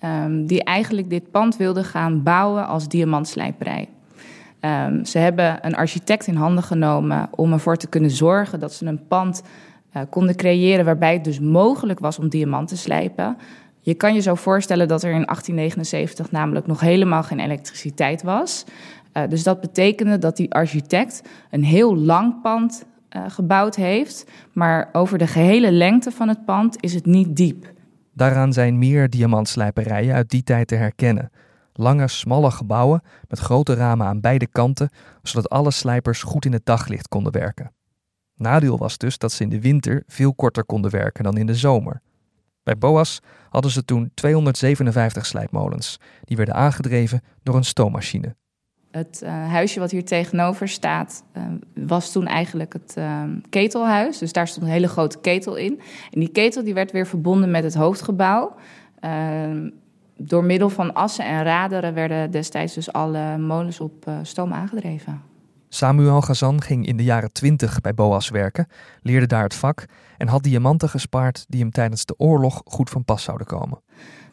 um, 0.04 0.46
die 0.46 0.63
eigenlijk 0.63 1.10
dit 1.10 1.32
pand 1.32 1.58
wilden 1.58 1.84
gaan 1.84 2.24
bouwen 2.24 2.68
als 2.68 2.88
diamantslijperij. 2.88 3.88
Um, 4.62 5.06
ze 5.06 5.18
hebben 5.18 5.66
een 5.66 5.75
architect 5.75 6.27
in 6.27 6.36
handen 6.36 6.63
genomen 6.63 7.30
om 7.32 7.54
ervoor 7.54 7.77
te 7.77 7.88
kunnen 7.88 8.12
zorgen 8.12 8.60
dat 8.60 8.74
ze 8.74 8.86
een 8.86 9.08
pand 9.08 9.42
uh, 9.96 10.01
konden 10.10 10.36
creëren 10.36 10.86
waarbij 10.86 11.13
het 11.13 11.24
dus 11.24 11.39
mogelijk 11.39 12.00
was 12.00 12.20
om 12.20 12.30
diamant 12.30 12.68
te 12.68 12.77
slijpen. 12.77 13.38
Je 13.80 13.94
kan 13.94 14.13
je 14.13 14.20
zo 14.20 14.36
voorstellen 14.36 14.88
dat 14.88 15.04
er 15.04 15.12
in 15.12 15.25
1879 15.25 16.32
namelijk 16.32 16.68
nog 16.68 16.80
helemaal 16.80 17.24
geen 17.24 17.39
elektriciteit 17.39 18.24
was. 18.24 18.66
Uh, 19.13 19.24
dus 19.30 19.44
dat 19.44 19.62
betekende 19.62 20.18
dat 20.18 20.38
die 20.38 20.54
architect 20.54 21.22
een 21.51 21.63
heel 21.63 21.98
lang 21.98 22.42
pand 22.42 22.86
uh, 23.16 23.22
gebouwd 23.27 23.75
heeft, 23.75 24.32
maar 24.54 24.89
over 24.92 25.18
de 25.18 25.27
gehele 25.27 25.72
lengte 25.72 26.12
van 26.12 26.27
het 26.27 26.46
pand 26.46 26.82
is 26.84 26.94
het 26.94 27.06
niet 27.06 27.36
diep. 27.36 27.75
Daaraan 28.17 28.53
zijn 28.53 28.77
meer 28.77 29.09
diamantslijperijen 29.09 30.15
uit 30.15 30.29
die 30.29 30.43
tijd 30.43 30.67
te 30.67 30.75
herkennen. 30.75 31.31
Lange, 31.74 32.07
smalle 32.07 32.51
gebouwen 32.51 33.01
met 33.27 33.39
grote 33.39 33.74
ramen 33.74 34.07
aan 34.07 34.19
beide 34.19 34.47
kanten, 34.47 34.89
zodat 35.24 35.50
alle 35.50 35.71
slijpers 35.71 36.24
goed 36.24 36.45
in 36.45 36.53
het 36.53 36.65
daglicht 36.65 37.07
konden 37.07 37.31
werken. 37.31 37.71
Nadeel 38.36 38.77
was 38.77 38.97
dus 38.97 39.17
dat 39.17 39.31
ze 39.31 39.43
in 39.43 39.50
de 39.50 39.62
winter 39.62 40.03
veel 40.07 40.33
korter 40.33 40.65
konden 40.65 40.91
werken 40.91 41.24
dan 41.24 41.38
in 41.38 41.45
de 41.45 41.55
zomer. 41.55 42.01
Bij 42.63 42.77
Boas 42.77 43.19
hadden 43.50 43.71
ze 43.71 43.86
toen 43.86 44.12
257 44.13 45.25
slijpmolens. 45.25 46.00
Die 46.24 46.38
werden 46.38 46.55
aangedreven 46.55 47.21
door 47.43 47.55
een 47.55 47.63
stoommachine. 47.63 48.36
Het 48.98 49.22
uh, 49.24 49.30
huisje 49.30 49.80
wat 49.80 49.92
hier 49.92 50.06
tegenover 50.06 50.68
staat, 50.68 51.24
uh, 51.38 51.44
was 51.88 52.12
toen 52.12 52.27
eigenlijk 52.27 52.74
het 52.74 52.96
uh, 52.98 53.24
ketelhuis. 53.50 54.18
Dus 54.18 54.34
daar 54.34 54.48
stond 54.48 54.66
een 54.66 54.72
hele 54.72 54.88
grote 54.88 55.20
ketel 55.20 55.56
in. 55.56 55.82
En 56.12 56.20
die 56.20 56.30
ketel 56.30 56.63
die 56.63 56.74
werd 56.74 56.92
weer 56.92 57.08
verbonden 57.08 57.51
met 57.51 57.63
het 57.63 57.75
hoofdgebouw. 57.75 58.56
door 60.18 60.44
middel 60.44 60.70
van 60.70 60.94
assen 60.94 61.25
en 61.25 61.44
raderen 61.44 61.94
werden 61.94 62.32
destijds 62.32 62.74
dus 62.74 62.92
alle 62.92 63.38
molens 63.38 63.80
op 63.80 64.10
stoom 64.22 64.54
aangedreven. 64.54 65.22
Samuel 65.70 66.22
Gazan 66.22 66.62
ging 66.62 66.86
in 66.86 66.98
de 66.98 67.04
jaren 67.04 67.32
twintig 67.32 67.82
bij 67.82 67.94
Boas 67.94 68.30
werken, 68.30 68.68
leerde 69.01 69.27
daar 69.27 69.44
het 69.44 69.54
vak 69.54 69.86
en 70.18 70.27
had 70.27 70.44
diamanten 70.44 70.89
gespaard 70.89 71.46
die 71.48 71.60
hem 71.60 71.72
tijdens 71.72 72.06
de 72.06 72.13
oorlog 72.18 72.62
goed 72.66 72.89
van 72.89 73.04
pas 73.04 73.24
zouden 73.24 73.48
komen. 73.48 73.82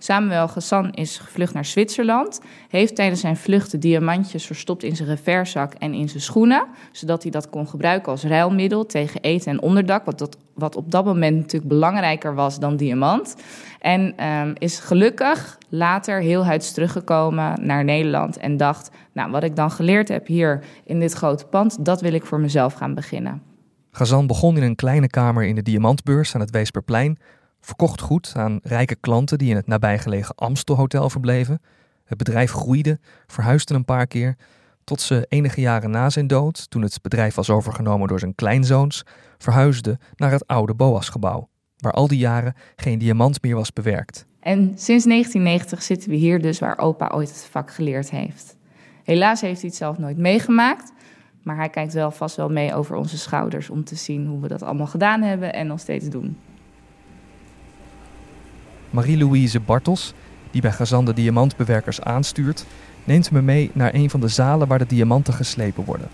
Samuel 0.04 0.48
Gassan 0.48 0.90
is 0.90 1.18
gevlucht 1.18 1.54
naar 1.54 1.64
Zwitserland. 1.64 2.40
Heeft 2.68 2.96
tijdens 2.96 3.20
zijn 3.20 3.36
vlucht 3.36 3.80
diamantjes 3.80 4.46
verstopt 4.46 4.82
in 4.82 4.96
zijn 4.96 5.08
reverszak 5.08 5.74
en 5.74 5.94
in 5.94 6.08
zijn 6.08 6.22
schoenen. 6.22 6.66
Zodat 6.92 7.22
hij 7.22 7.30
dat 7.30 7.50
kon 7.50 7.68
gebruiken 7.68 8.12
als 8.12 8.24
ruilmiddel 8.24 8.86
tegen 8.86 9.20
eten 9.20 9.52
en 9.52 9.62
onderdak. 9.62 10.04
Wat, 10.04 10.18
dat, 10.18 10.36
wat 10.54 10.76
op 10.76 10.90
dat 10.90 11.04
moment 11.04 11.36
natuurlijk 11.36 11.68
belangrijker 11.68 12.34
was 12.34 12.58
dan 12.58 12.76
diamant. 12.76 13.36
En 13.80 14.26
um, 14.26 14.52
is 14.58 14.78
gelukkig 14.78 15.58
later 15.68 16.20
heel 16.20 16.44
huids 16.44 16.72
teruggekomen 16.72 17.66
naar 17.66 17.84
Nederland. 17.84 18.36
En 18.36 18.56
dacht, 18.56 18.90
nou 19.12 19.30
wat 19.30 19.42
ik 19.42 19.56
dan 19.56 19.70
geleerd 19.70 20.08
heb 20.08 20.26
hier 20.26 20.64
in 20.84 21.00
dit 21.00 21.12
grote 21.12 21.46
pand, 21.46 21.84
dat 21.84 22.00
wil 22.00 22.12
ik 22.12 22.26
voor 22.26 22.40
mezelf 22.40 22.74
gaan 22.74 22.94
beginnen. 22.94 23.42
Gazan 23.90 24.26
begon 24.26 24.56
in 24.56 24.62
een 24.62 24.76
kleine 24.76 25.08
kamer 25.08 25.44
in 25.44 25.54
de 25.54 25.62
Diamantbeurs 25.62 26.34
aan 26.34 26.40
het 26.40 26.50
Weesperplein 26.50 27.18
verkocht 27.64 28.00
goed 28.00 28.32
aan 28.36 28.60
rijke 28.62 28.94
klanten 28.94 29.38
die 29.38 29.50
in 29.50 29.56
het 29.56 29.66
nabijgelegen 29.66 30.34
Amstelhotel 30.34 31.10
verbleven. 31.10 31.60
Het 32.04 32.18
bedrijf 32.18 32.50
groeide, 32.50 32.98
verhuisde 33.26 33.74
een 33.74 33.84
paar 33.84 34.06
keer, 34.06 34.36
tot 34.84 35.00
ze 35.00 35.26
enige 35.28 35.60
jaren 35.60 35.90
na 35.90 36.10
zijn 36.10 36.26
dood, 36.26 36.70
toen 36.70 36.82
het 36.82 37.02
bedrijf 37.02 37.34
was 37.34 37.50
overgenomen 37.50 38.08
door 38.08 38.18
zijn 38.18 38.34
kleinzoons, 38.34 39.02
verhuisde 39.38 39.98
naar 40.16 40.30
het 40.30 40.46
oude 40.46 40.74
Boas-gebouw, 40.74 41.48
waar 41.76 41.92
al 41.92 42.08
die 42.08 42.18
jaren 42.18 42.54
geen 42.76 42.98
diamant 42.98 43.42
meer 43.42 43.54
was 43.54 43.72
bewerkt. 43.72 44.26
En 44.40 44.58
sinds 44.58 45.04
1990 45.04 45.82
zitten 45.82 46.10
we 46.10 46.16
hier 46.16 46.42
dus 46.42 46.58
waar 46.58 46.78
opa 46.78 47.10
ooit 47.14 47.28
het 47.28 47.48
vak 47.50 47.70
geleerd 47.70 48.10
heeft. 48.10 48.56
Helaas 49.04 49.40
heeft 49.40 49.60
hij 49.60 49.68
het 49.68 49.78
zelf 49.78 49.98
nooit 49.98 50.18
meegemaakt, 50.18 50.92
maar 51.42 51.56
hij 51.56 51.68
kijkt 51.68 51.92
wel 51.92 52.10
vast 52.10 52.36
wel 52.36 52.50
mee 52.50 52.74
over 52.74 52.96
onze 52.96 53.18
schouders 53.18 53.70
om 53.70 53.84
te 53.84 53.94
zien 53.94 54.26
hoe 54.26 54.40
we 54.40 54.48
dat 54.48 54.62
allemaal 54.62 54.86
gedaan 54.86 55.22
hebben 55.22 55.52
en 55.52 55.66
nog 55.66 55.80
steeds 55.80 56.08
doen. 56.08 56.38
Marie-Louise 58.94 59.60
Bartels, 59.60 60.14
die 60.50 60.60
bij 60.60 60.72
Gazan 60.72 61.04
de 61.04 61.12
diamantbewerkers 61.12 62.00
aanstuurt, 62.00 62.66
neemt 63.04 63.30
me 63.30 63.42
mee 63.42 63.70
naar 63.72 63.94
een 63.94 64.10
van 64.10 64.20
de 64.20 64.28
zalen 64.28 64.68
waar 64.68 64.78
de 64.78 64.86
diamanten 64.86 65.34
geslepen 65.34 65.84
worden. 65.84 66.08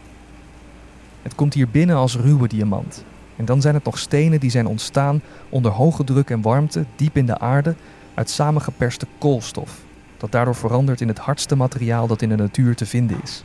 Het 1.23 1.35
komt 1.35 1.55
hier 1.55 1.69
binnen 1.69 1.97
als 1.97 2.17
ruwe 2.17 2.49
diamant. 2.49 3.05
En 3.37 3.45
dan 3.45 3.61
zijn 3.61 3.75
het 3.75 3.85
nog 3.85 3.99
stenen 3.99 4.41
die 4.41 4.51
zijn 4.51 4.67
ontstaan 4.67 5.23
onder 5.49 5.71
hoge 5.71 6.05
druk 6.05 6.31
en 6.31 6.43
warmte 6.43 6.85
diep 6.97 7.17
in 7.17 7.27
de 7.27 7.39
aarde 7.39 7.75
uit 8.15 8.31
samengeperste 8.31 9.07
koolstof, 9.19 9.81
dat 10.17 10.33
daardoor 10.33 10.57
verandert 10.57 11.01
in 11.01 11.09
het 11.09 11.19
hardste 11.19 11.57
materiaal 11.57 12.07
dat 12.07 12.23
in 12.23 12.29
de 12.29 12.37
natuur 12.37 12.75
te 12.75 12.87
vinden 12.87 13.21
is. 13.23 13.45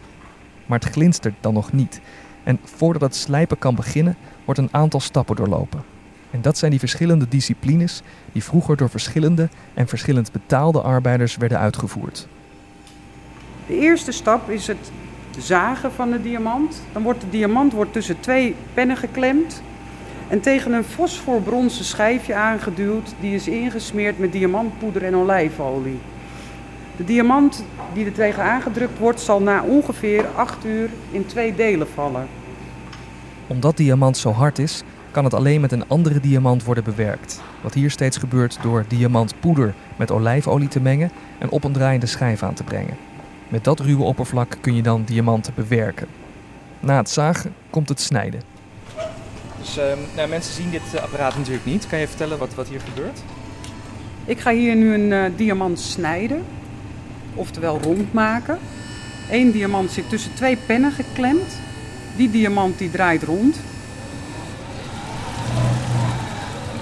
Maar 0.65 0.79
het 0.79 0.91
glinstert 0.91 1.35
dan 1.41 1.53
nog 1.53 1.71
niet. 1.73 2.01
En 2.43 2.59
voordat 2.63 3.01
het 3.01 3.15
slijpen 3.15 3.57
kan 3.57 3.75
beginnen, 3.75 4.17
wordt 4.45 4.59
een 4.59 4.73
aantal 4.73 4.99
stappen 4.99 5.35
doorlopen. 5.35 5.94
En 6.35 6.41
dat 6.41 6.57
zijn 6.57 6.71
die 6.71 6.79
verschillende 6.79 7.27
disciplines 7.27 8.01
die 8.31 8.43
vroeger 8.43 8.77
door 8.77 8.89
verschillende 8.89 9.49
en 9.73 9.87
verschillend 9.87 10.31
betaalde 10.31 10.81
arbeiders 10.81 11.37
werden 11.37 11.59
uitgevoerd. 11.59 12.27
De 13.67 13.77
eerste 13.79 14.11
stap 14.11 14.49
is 14.49 14.67
het 14.67 14.91
zagen 15.39 15.91
van 15.91 16.11
de 16.11 16.21
diamant. 16.21 16.81
Dan 16.93 17.03
wordt 17.03 17.21
de 17.21 17.29
diamant 17.29 17.73
wordt 17.73 17.93
tussen 17.93 18.19
twee 18.19 18.55
pennen 18.73 18.97
geklemd 18.97 19.61
en 20.27 20.39
tegen 20.39 20.73
een 20.73 20.83
fosforbronzen 20.83 21.85
schijfje 21.85 22.35
aangeduwd. 22.35 23.13
Die 23.19 23.35
is 23.35 23.47
ingesmeerd 23.47 24.19
met 24.19 24.31
diamantpoeder 24.31 25.03
en 25.03 25.15
olijfolie. 25.15 25.99
De 26.97 27.03
diamant 27.03 27.63
die 27.93 28.05
er 28.05 28.13
tegen 28.13 28.43
aangedrukt 28.43 28.99
wordt, 28.99 29.19
zal 29.19 29.41
na 29.41 29.63
ongeveer 29.63 30.25
8 30.35 30.65
uur 30.65 30.89
in 31.11 31.25
twee 31.25 31.55
delen 31.55 31.87
vallen. 31.87 32.27
Omdat 33.47 33.77
diamant 33.77 34.17
zo 34.17 34.31
hard 34.31 34.59
is, 34.59 34.83
kan 35.15 35.23
het 35.23 35.33
alleen 35.33 35.61
met 35.61 35.71
een 35.71 35.87
andere 35.87 36.19
diamant 36.19 36.63
worden 36.63 36.83
bewerkt. 36.83 37.41
Wat 37.61 37.73
hier 37.73 37.91
steeds 37.91 38.17
gebeurt 38.17 38.57
door 38.61 38.85
diamantpoeder 38.87 39.73
met 39.95 40.11
olijfolie 40.11 40.67
te 40.67 40.79
mengen 40.79 41.11
en 41.37 41.49
op 41.49 41.63
een 41.63 41.71
draaiende 41.71 42.05
schijf 42.05 42.43
aan 42.43 42.53
te 42.53 42.63
brengen. 42.63 42.97
Met 43.47 43.63
dat 43.63 43.79
ruwe 43.79 44.03
oppervlak 44.03 44.57
kun 44.61 44.75
je 44.75 44.81
dan 44.81 45.03
diamanten 45.03 45.53
bewerken. 45.55 46.07
Na 46.79 46.97
het 46.97 47.09
zagen 47.09 47.53
komt 47.69 47.89
het 47.89 48.01
snijden. 48.01 48.41
Dus 49.59 49.77
uh, 49.77 49.83
nou, 50.15 50.29
mensen 50.29 50.53
zien 50.53 50.69
dit 50.69 50.93
eh, 50.93 51.01
apparaat 51.01 51.37
natuurlijk 51.37 51.65
niet. 51.65 51.87
Kan 51.87 51.99
je 51.99 52.07
vertellen 52.07 52.37
wat, 52.37 52.53
wat 52.55 52.67
hier 52.67 52.81
gebeurt? 52.81 53.19
Ik 54.25 54.39
ga 54.39 54.51
hier 54.51 54.75
nu 54.75 54.93
een 54.93 55.11
uh, 55.11 55.37
diamant 55.37 55.79
snijden, 55.79 56.43
oftewel 57.33 57.79
rondmaken. 57.81 58.57
Eén 59.29 59.51
diamant 59.51 59.91
zit 59.91 60.09
tussen 60.09 60.33
twee 60.33 60.57
pennen 60.65 60.91
geklemd. 60.91 61.59
Die 62.15 62.31
diamant 62.31 62.77
die 62.77 62.91
draait 62.91 63.23
rond 63.23 63.57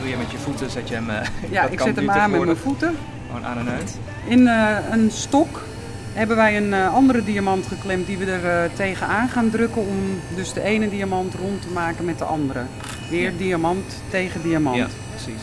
doe 0.04 0.12
je 0.12 0.13
met 0.24 0.32
je 0.32 0.38
voeten? 0.38 0.70
Zet 0.70 0.90
je 0.90 0.96
hem, 0.96 1.10
uh, 1.10 1.16
ja, 1.56 1.64
ik 1.64 1.80
zet 1.80 1.96
hem 1.96 2.10
aan 2.10 2.32
met 2.32 2.46
mijn 2.46 2.58
voeten. 2.58 2.96
Gewoon 3.28 3.46
aan 3.46 3.58
en 3.58 3.70
uit? 3.70 3.98
In 4.26 4.40
uh, 4.40 4.78
een 4.92 5.12
stok 5.12 5.62
hebben 6.14 6.36
wij 6.36 6.58
een 6.58 6.70
uh, 6.70 6.94
andere 6.94 7.24
diamant 7.24 7.68
geklemd 7.68 8.08
die 8.08 8.18
we 8.18 8.26
er 8.26 8.74
tegenaan 8.74 9.30
gaan 9.30 9.50
drukken 9.50 9.82
om 9.82 10.20
dus 10.36 10.54
de 10.54 10.62
ene 10.62 10.90
diamant 10.90 11.34
rond 11.34 11.62
te 11.62 11.68
maken 11.74 12.06
met 12.06 12.18
de 12.18 12.24
andere. 12.24 12.62
Weer 13.10 13.32
ja. 13.32 13.38
diamant 13.38 14.02
tegen 14.10 14.42
diamant. 14.42 14.78
Ja, 14.78 14.88
precies. 15.10 15.42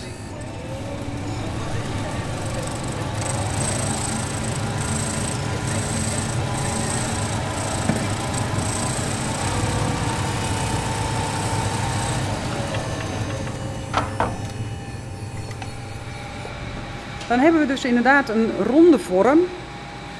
Dan 17.30 17.38
hebben 17.38 17.60
we 17.60 17.66
dus 17.66 17.84
inderdaad 17.84 18.28
een 18.28 18.50
ronde 18.66 18.98
vorm, 18.98 19.38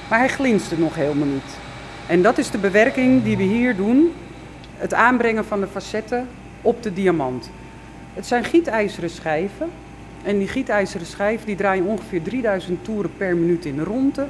maar 0.09 0.19
hij 0.19 0.29
glinstert 0.29 0.81
nog 0.81 0.95
helemaal 0.95 1.27
niet. 1.27 1.57
En 2.07 2.23
dat 2.23 2.39
is 2.39 2.51
de 2.51 2.59
bewerking 2.59 3.25
die 3.25 3.37
we 3.37 3.43
hier 3.43 3.77
doen. 3.77 4.13
Het 4.77 4.95
aanbrengen 4.95 5.45
van 5.45 5.61
de 5.61 5.67
facetten 5.67 6.29
op 6.63 6.83
de 6.83 6.93
diamant. 6.93 7.51
Het 8.15 8.27
zijn 8.27 8.45
gietijzeren 8.45 9.11
schijven. 9.11 9.71
En 10.23 10.39
die 10.39 10.49
gietijzeren 10.49 11.07
schijven 11.07 11.47
die 11.47 11.57
draaien 11.57 11.85
ongeveer 11.85 12.23
3000 12.23 12.85
toeren 12.85 13.13
per 13.17 13.37
minuut 13.37 13.65
in 13.65 13.77
de 13.77 13.85
ronde. 13.85 14.27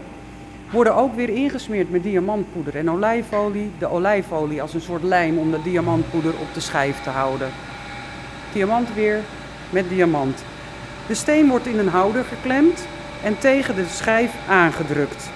Worden 0.70 0.94
ook 0.94 1.14
weer 1.14 1.28
ingesmeerd 1.28 1.90
met 1.90 2.02
diamantpoeder 2.02 2.76
en 2.76 2.90
olijfolie. 2.90 3.70
De 3.78 3.90
olijfolie 3.90 4.62
als 4.62 4.74
een 4.74 4.80
soort 4.80 5.02
lijm 5.02 5.38
om 5.38 5.50
de 5.50 5.62
diamantpoeder 5.62 6.32
op 6.40 6.54
de 6.54 6.60
schijf 6.60 7.02
te 7.02 7.10
houden. 7.10 7.50
Diamant 8.52 8.94
weer 8.94 9.20
met 9.70 9.88
diamant. 9.88 10.42
De 11.10 11.16
steen 11.16 11.48
wordt 11.48 11.66
in 11.66 11.78
een 11.78 11.88
houder 11.88 12.24
geklemd 12.24 12.86
en 13.22 13.38
tegen 13.38 13.74
de 13.74 13.86
schijf 13.88 14.34
aangedrukt. 14.48 15.30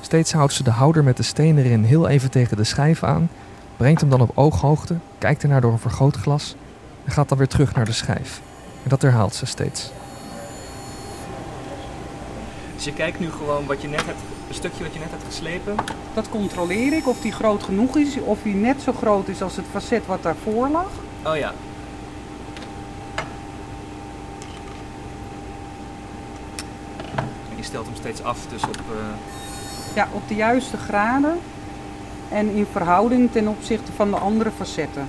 Steeds 0.00 0.32
houdt 0.32 0.52
ze 0.52 0.62
de 0.62 0.70
houder 0.70 1.04
met 1.04 1.16
de 1.16 1.22
steen 1.22 1.58
erin 1.58 1.84
heel 1.84 2.08
even 2.08 2.30
tegen 2.30 2.56
de 2.56 2.64
schijf 2.64 3.02
aan, 3.02 3.28
brengt 3.76 4.00
hem 4.00 4.10
dan 4.10 4.20
op 4.20 4.30
ooghoogte, 4.34 4.96
kijkt 5.18 5.42
ernaar 5.42 5.60
door 5.60 5.72
een 5.72 5.78
vergrootglas 5.78 6.56
en 7.04 7.12
gaat 7.12 7.28
dan 7.28 7.38
weer 7.38 7.48
terug 7.48 7.74
naar 7.74 7.84
de 7.84 7.92
schijf. 7.92 8.40
En 8.82 8.88
dat 8.88 9.02
herhaalt 9.02 9.34
ze 9.34 9.46
steeds. 9.46 9.92
Dus 12.84 12.92
je 12.92 12.98
kijkt 12.98 13.20
nu 13.20 13.30
gewoon 13.30 13.66
wat 13.66 13.82
je 13.82 13.88
net 13.88 14.06
hebt, 14.06 14.20
een 14.48 14.54
stukje 14.54 14.84
wat 14.84 14.92
je 14.92 14.98
net 14.98 15.10
hebt 15.10 15.24
geslepen. 15.24 15.74
Dat 16.14 16.28
controleer 16.28 16.92
ik 16.92 17.08
of 17.08 17.20
die 17.20 17.32
groot 17.32 17.62
genoeg 17.62 17.96
is, 17.96 18.16
of 18.20 18.42
die 18.42 18.54
net 18.54 18.82
zo 18.82 18.92
groot 18.92 19.28
is 19.28 19.42
als 19.42 19.56
het 19.56 19.64
facet 19.70 20.06
wat 20.06 20.22
daarvoor 20.22 20.68
lag. 20.68 20.90
Oh 21.26 21.36
ja. 21.36 21.52
En 27.50 27.56
je 27.56 27.62
stelt 27.62 27.86
hem 27.86 27.94
steeds 27.94 28.22
af 28.22 28.46
dus 28.46 28.62
op... 28.62 28.80
Uh... 28.90 28.96
Ja, 29.94 30.08
op 30.12 30.28
de 30.28 30.34
juiste 30.34 30.76
graden 30.76 31.38
en 32.28 32.54
in 32.54 32.66
verhouding 32.72 33.32
ten 33.32 33.48
opzichte 33.48 33.92
van 33.92 34.10
de 34.10 34.16
andere 34.16 34.50
facetten. 34.50 35.06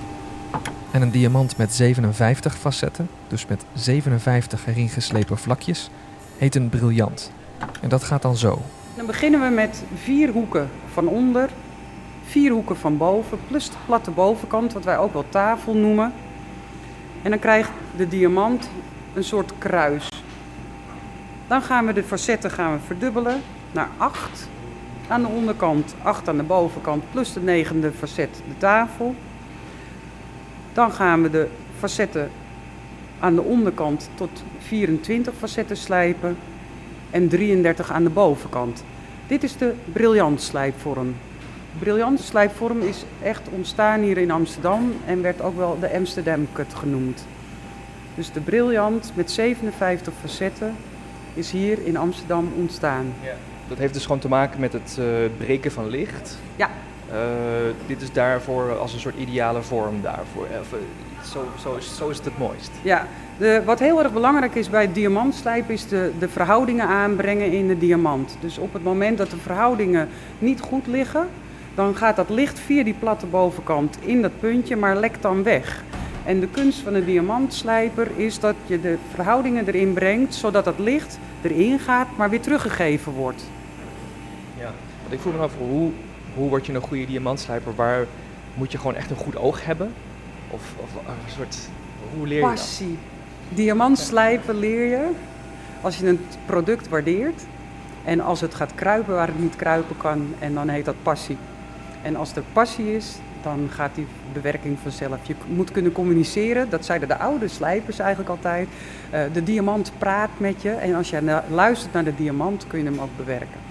En 0.90 1.02
een 1.02 1.10
diamant 1.10 1.56
met 1.56 1.74
57 1.74 2.58
facetten, 2.58 3.08
dus 3.28 3.46
met 3.46 3.64
57 3.72 4.66
erin 4.66 4.88
geslepen 4.88 5.38
vlakjes, 5.38 5.90
heet 6.38 6.54
een 6.54 6.68
briljant. 6.68 7.34
En 7.80 7.88
dat 7.88 8.04
gaat 8.04 8.22
dan 8.22 8.36
zo. 8.36 8.62
Dan 8.96 9.06
beginnen 9.06 9.40
we 9.40 9.54
met 9.54 9.82
vier 9.94 10.28
hoeken 10.28 10.70
van 10.92 11.08
onder, 11.08 11.50
vier 12.24 12.50
hoeken 12.50 12.76
van 12.76 12.96
boven, 12.96 13.38
plus 13.48 13.70
de 13.70 13.76
platte 13.86 14.10
bovenkant, 14.10 14.72
wat 14.72 14.84
wij 14.84 14.98
ook 14.98 15.12
wel 15.12 15.24
tafel 15.28 15.74
noemen. 15.74 16.12
En 17.22 17.30
dan 17.30 17.38
krijgt 17.38 17.70
de 17.96 18.08
diamant 18.08 18.68
een 19.14 19.24
soort 19.24 19.52
kruis. 19.58 20.08
Dan 21.46 21.62
gaan 21.62 21.86
we 21.86 21.92
de 21.92 22.02
facetten 22.02 22.50
gaan 22.50 22.72
we 22.72 22.78
verdubbelen 22.86 23.42
naar 23.72 23.88
8 23.96 24.48
aan 25.08 25.22
de 25.22 25.28
onderkant, 25.28 25.94
8 26.02 26.28
aan 26.28 26.36
de 26.36 26.42
bovenkant, 26.42 27.10
plus 27.10 27.32
de 27.32 27.40
negende 27.40 27.92
facet 27.92 28.42
de 28.48 28.58
tafel. 28.58 29.14
Dan 30.72 30.92
gaan 30.92 31.22
we 31.22 31.30
de 31.30 31.48
facetten 31.78 32.30
aan 33.18 33.34
de 33.34 33.42
onderkant 33.42 34.08
tot 34.14 34.42
24 34.58 35.34
facetten 35.34 35.76
slijpen 35.76 36.36
en 37.10 37.28
33 37.28 37.92
aan 37.92 38.04
de 38.04 38.10
bovenkant. 38.10 38.84
Dit 39.26 39.42
is 39.42 39.56
de 39.56 39.74
briljant 39.92 40.42
slijpvorm. 40.42 41.14
De 41.72 41.78
briljante 41.78 42.22
slijpvorm 42.22 42.80
is 42.80 43.04
echt 43.22 43.48
ontstaan 43.50 44.00
hier 44.00 44.18
in 44.18 44.30
Amsterdam 44.30 44.92
en 45.06 45.22
werd 45.22 45.42
ook 45.42 45.56
wel 45.56 45.78
de 45.80 45.92
Amsterdam 45.94 46.46
Cut 46.52 46.74
genoemd. 46.74 47.26
Dus 48.14 48.32
de 48.32 48.40
briljant 48.40 49.12
met 49.14 49.30
57 49.30 50.12
facetten 50.20 50.74
is 51.34 51.50
hier 51.50 51.86
in 51.86 51.96
Amsterdam 51.96 52.52
ontstaan. 52.56 53.12
Ja. 53.22 53.34
Dat 53.68 53.78
heeft 53.78 53.94
dus 53.94 54.02
gewoon 54.02 54.18
te 54.18 54.28
maken 54.28 54.60
met 54.60 54.72
het 54.72 54.96
uh, 55.00 55.06
breken 55.36 55.72
van 55.72 55.88
licht. 55.88 56.38
Ja. 56.56 56.70
Uh, 57.10 57.16
dit 57.86 58.02
is 58.02 58.12
daarvoor 58.12 58.78
als 58.78 58.92
een 58.92 59.00
soort 59.00 59.16
ideale 59.18 59.62
vorm 59.62 60.02
daarvoor. 60.02 60.46
Even, 60.46 60.78
zo, 61.24 61.44
zo, 61.62 61.74
is, 61.74 61.96
zo 61.96 62.08
is 62.08 62.16
het 62.16 62.24
het 62.24 62.38
mooist. 62.38 62.70
Ja, 62.82 63.06
de, 63.38 63.62
wat 63.64 63.78
heel 63.78 64.02
erg 64.02 64.12
belangrijk 64.12 64.54
is 64.54 64.70
bij 64.70 64.92
diamantslijpen 64.92 65.74
is 65.74 65.88
de, 65.88 66.12
de 66.18 66.28
verhoudingen 66.28 66.86
aanbrengen 66.86 67.52
in 67.52 67.66
de 67.66 67.78
diamant. 67.78 68.36
Dus 68.40 68.58
op 68.58 68.72
het 68.72 68.82
moment 68.82 69.18
dat 69.18 69.30
de 69.30 69.36
verhoudingen 69.36 70.08
niet 70.38 70.60
goed 70.60 70.86
liggen, 70.86 71.28
dan 71.74 71.96
gaat 71.96 72.16
dat 72.16 72.30
licht 72.30 72.58
via 72.58 72.84
die 72.84 72.94
platte 72.94 73.26
bovenkant 73.26 73.98
in 74.00 74.22
dat 74.22 74.40
puntje, 74.40 74.76
maar 74.76 74.96
lekt 74.96 75.22
dan 75.22 75.42
weg. 75.42 75.84
En 76.24 76.40
de 76.40 76.48
kunst 76.48 76.78
van 76.78 76.92
de 76.92 77.04
diamantslijper 77.04 78.08
is 78.16 78.40
dat 78.40 78.54
je 78.66 78.80
de 78.80 78.96
verhoudingen 79.14 79.66
erin 79.66 79.92
brengt, 79.92 80.34
zodat 80.34 80.64
het 80.64 80.78
licht 80.78 81.18
erin 81.42 81.78
gaat, 81.78 82.06
maar 82.16 82.30
weer 82.30 82.40
teruggegeven 82.40 83.12
wordt. 83.12 83.44
Ja, 84.58 84.72
want 85.02 85.12
ik 85.14 85.20
voel 85.20 85.32
me 85.32 85.38
af, 85.38 85.52
hoe, 85.58 85.90
hoe 86.36 86.48
word 86.48 86.66
je 86.66 86.72
een 86.72 86.80
goede 86.80 87.06
diamantslijper? 87.06 87.74
Waar 87.74 88.06
moet 88.54 88.72
je 88.72 88.78
gewoon 88.78 88.94
echt 88.94 89.10
een 89.10 89.16
goed 89.16 89.36
oog 89.36 89.64
hebben? 89.64 89.92
Of, 90.50 90.62
of 90.76 90.94
een 91.06 91.32
soort, 91.36 91.56
hoe 92.16 92.26
leer 92.26 92.38
je 92.38 92.44
Passie. 92.44 92.88
dat? 92.88 93.56
Diamant 93.56 93.98
slijpen 93.98 94.58
leer 94.58 94.84
je 94.84 95.10
als 95.80 95.96
je 95.96 96.06
het 96.06 96.38
product 96.46 96.88
waardeert. 96.88 97.42
En 98.04 98.20
als 98.20 98.40
het 98.40 98.54
gaat 98.54 98.74
kruipen 98.74 99.14
waar 99.14 99.26
het 99.26 99.38
niet 99.38 99.56
kruipen 99.56 99.96
kan. 99.96 100.34
En 100.38 100.54
dan 100.54 100.68
heet 100.68 100.84
dat 100.84 101.02
passie. 101.02 101.36
En 102.02 102.16
als 102.16 102.36
er 102.36 102.42
passie 102.52 102.96
is, 102.96 103.16
dan 103.42 103.68
gaat 103.70 103.94
die 103.94 104.06
bewerking 104.32 104.78
vanzelf. 104.82 105.18
Je 105.22 105.34
moet 105.46 105.70
kunnen 105.70 105.92
communiceren, 105.92 106.70
dat 106.70 106.84
zeiden 106.84 107.08
de 107.08 107.16
oude 107.16 107.48
slijpers 107.48 107.98
eigenlijk 107.98 108.30
altijd. 108.30 108.68
Uh, 109.14 109.20
de 109.32 109.42
diamant 109.42 109.92
praat 109.98 110.30
met 110.36 110.62
je 110.62 110.70
en 110.70 110.94
als 110.94 111.10
je 111.10 111.42
luistert 111.50 111.92
naar 111.92 112.04
de 112.04 112.14
diamant 112.14 112.66
kun 112.66 112.78
je 112.78 112.84
hem 112.84 113.00
ook 113.00 113.16
bewerken. 113.16 113.65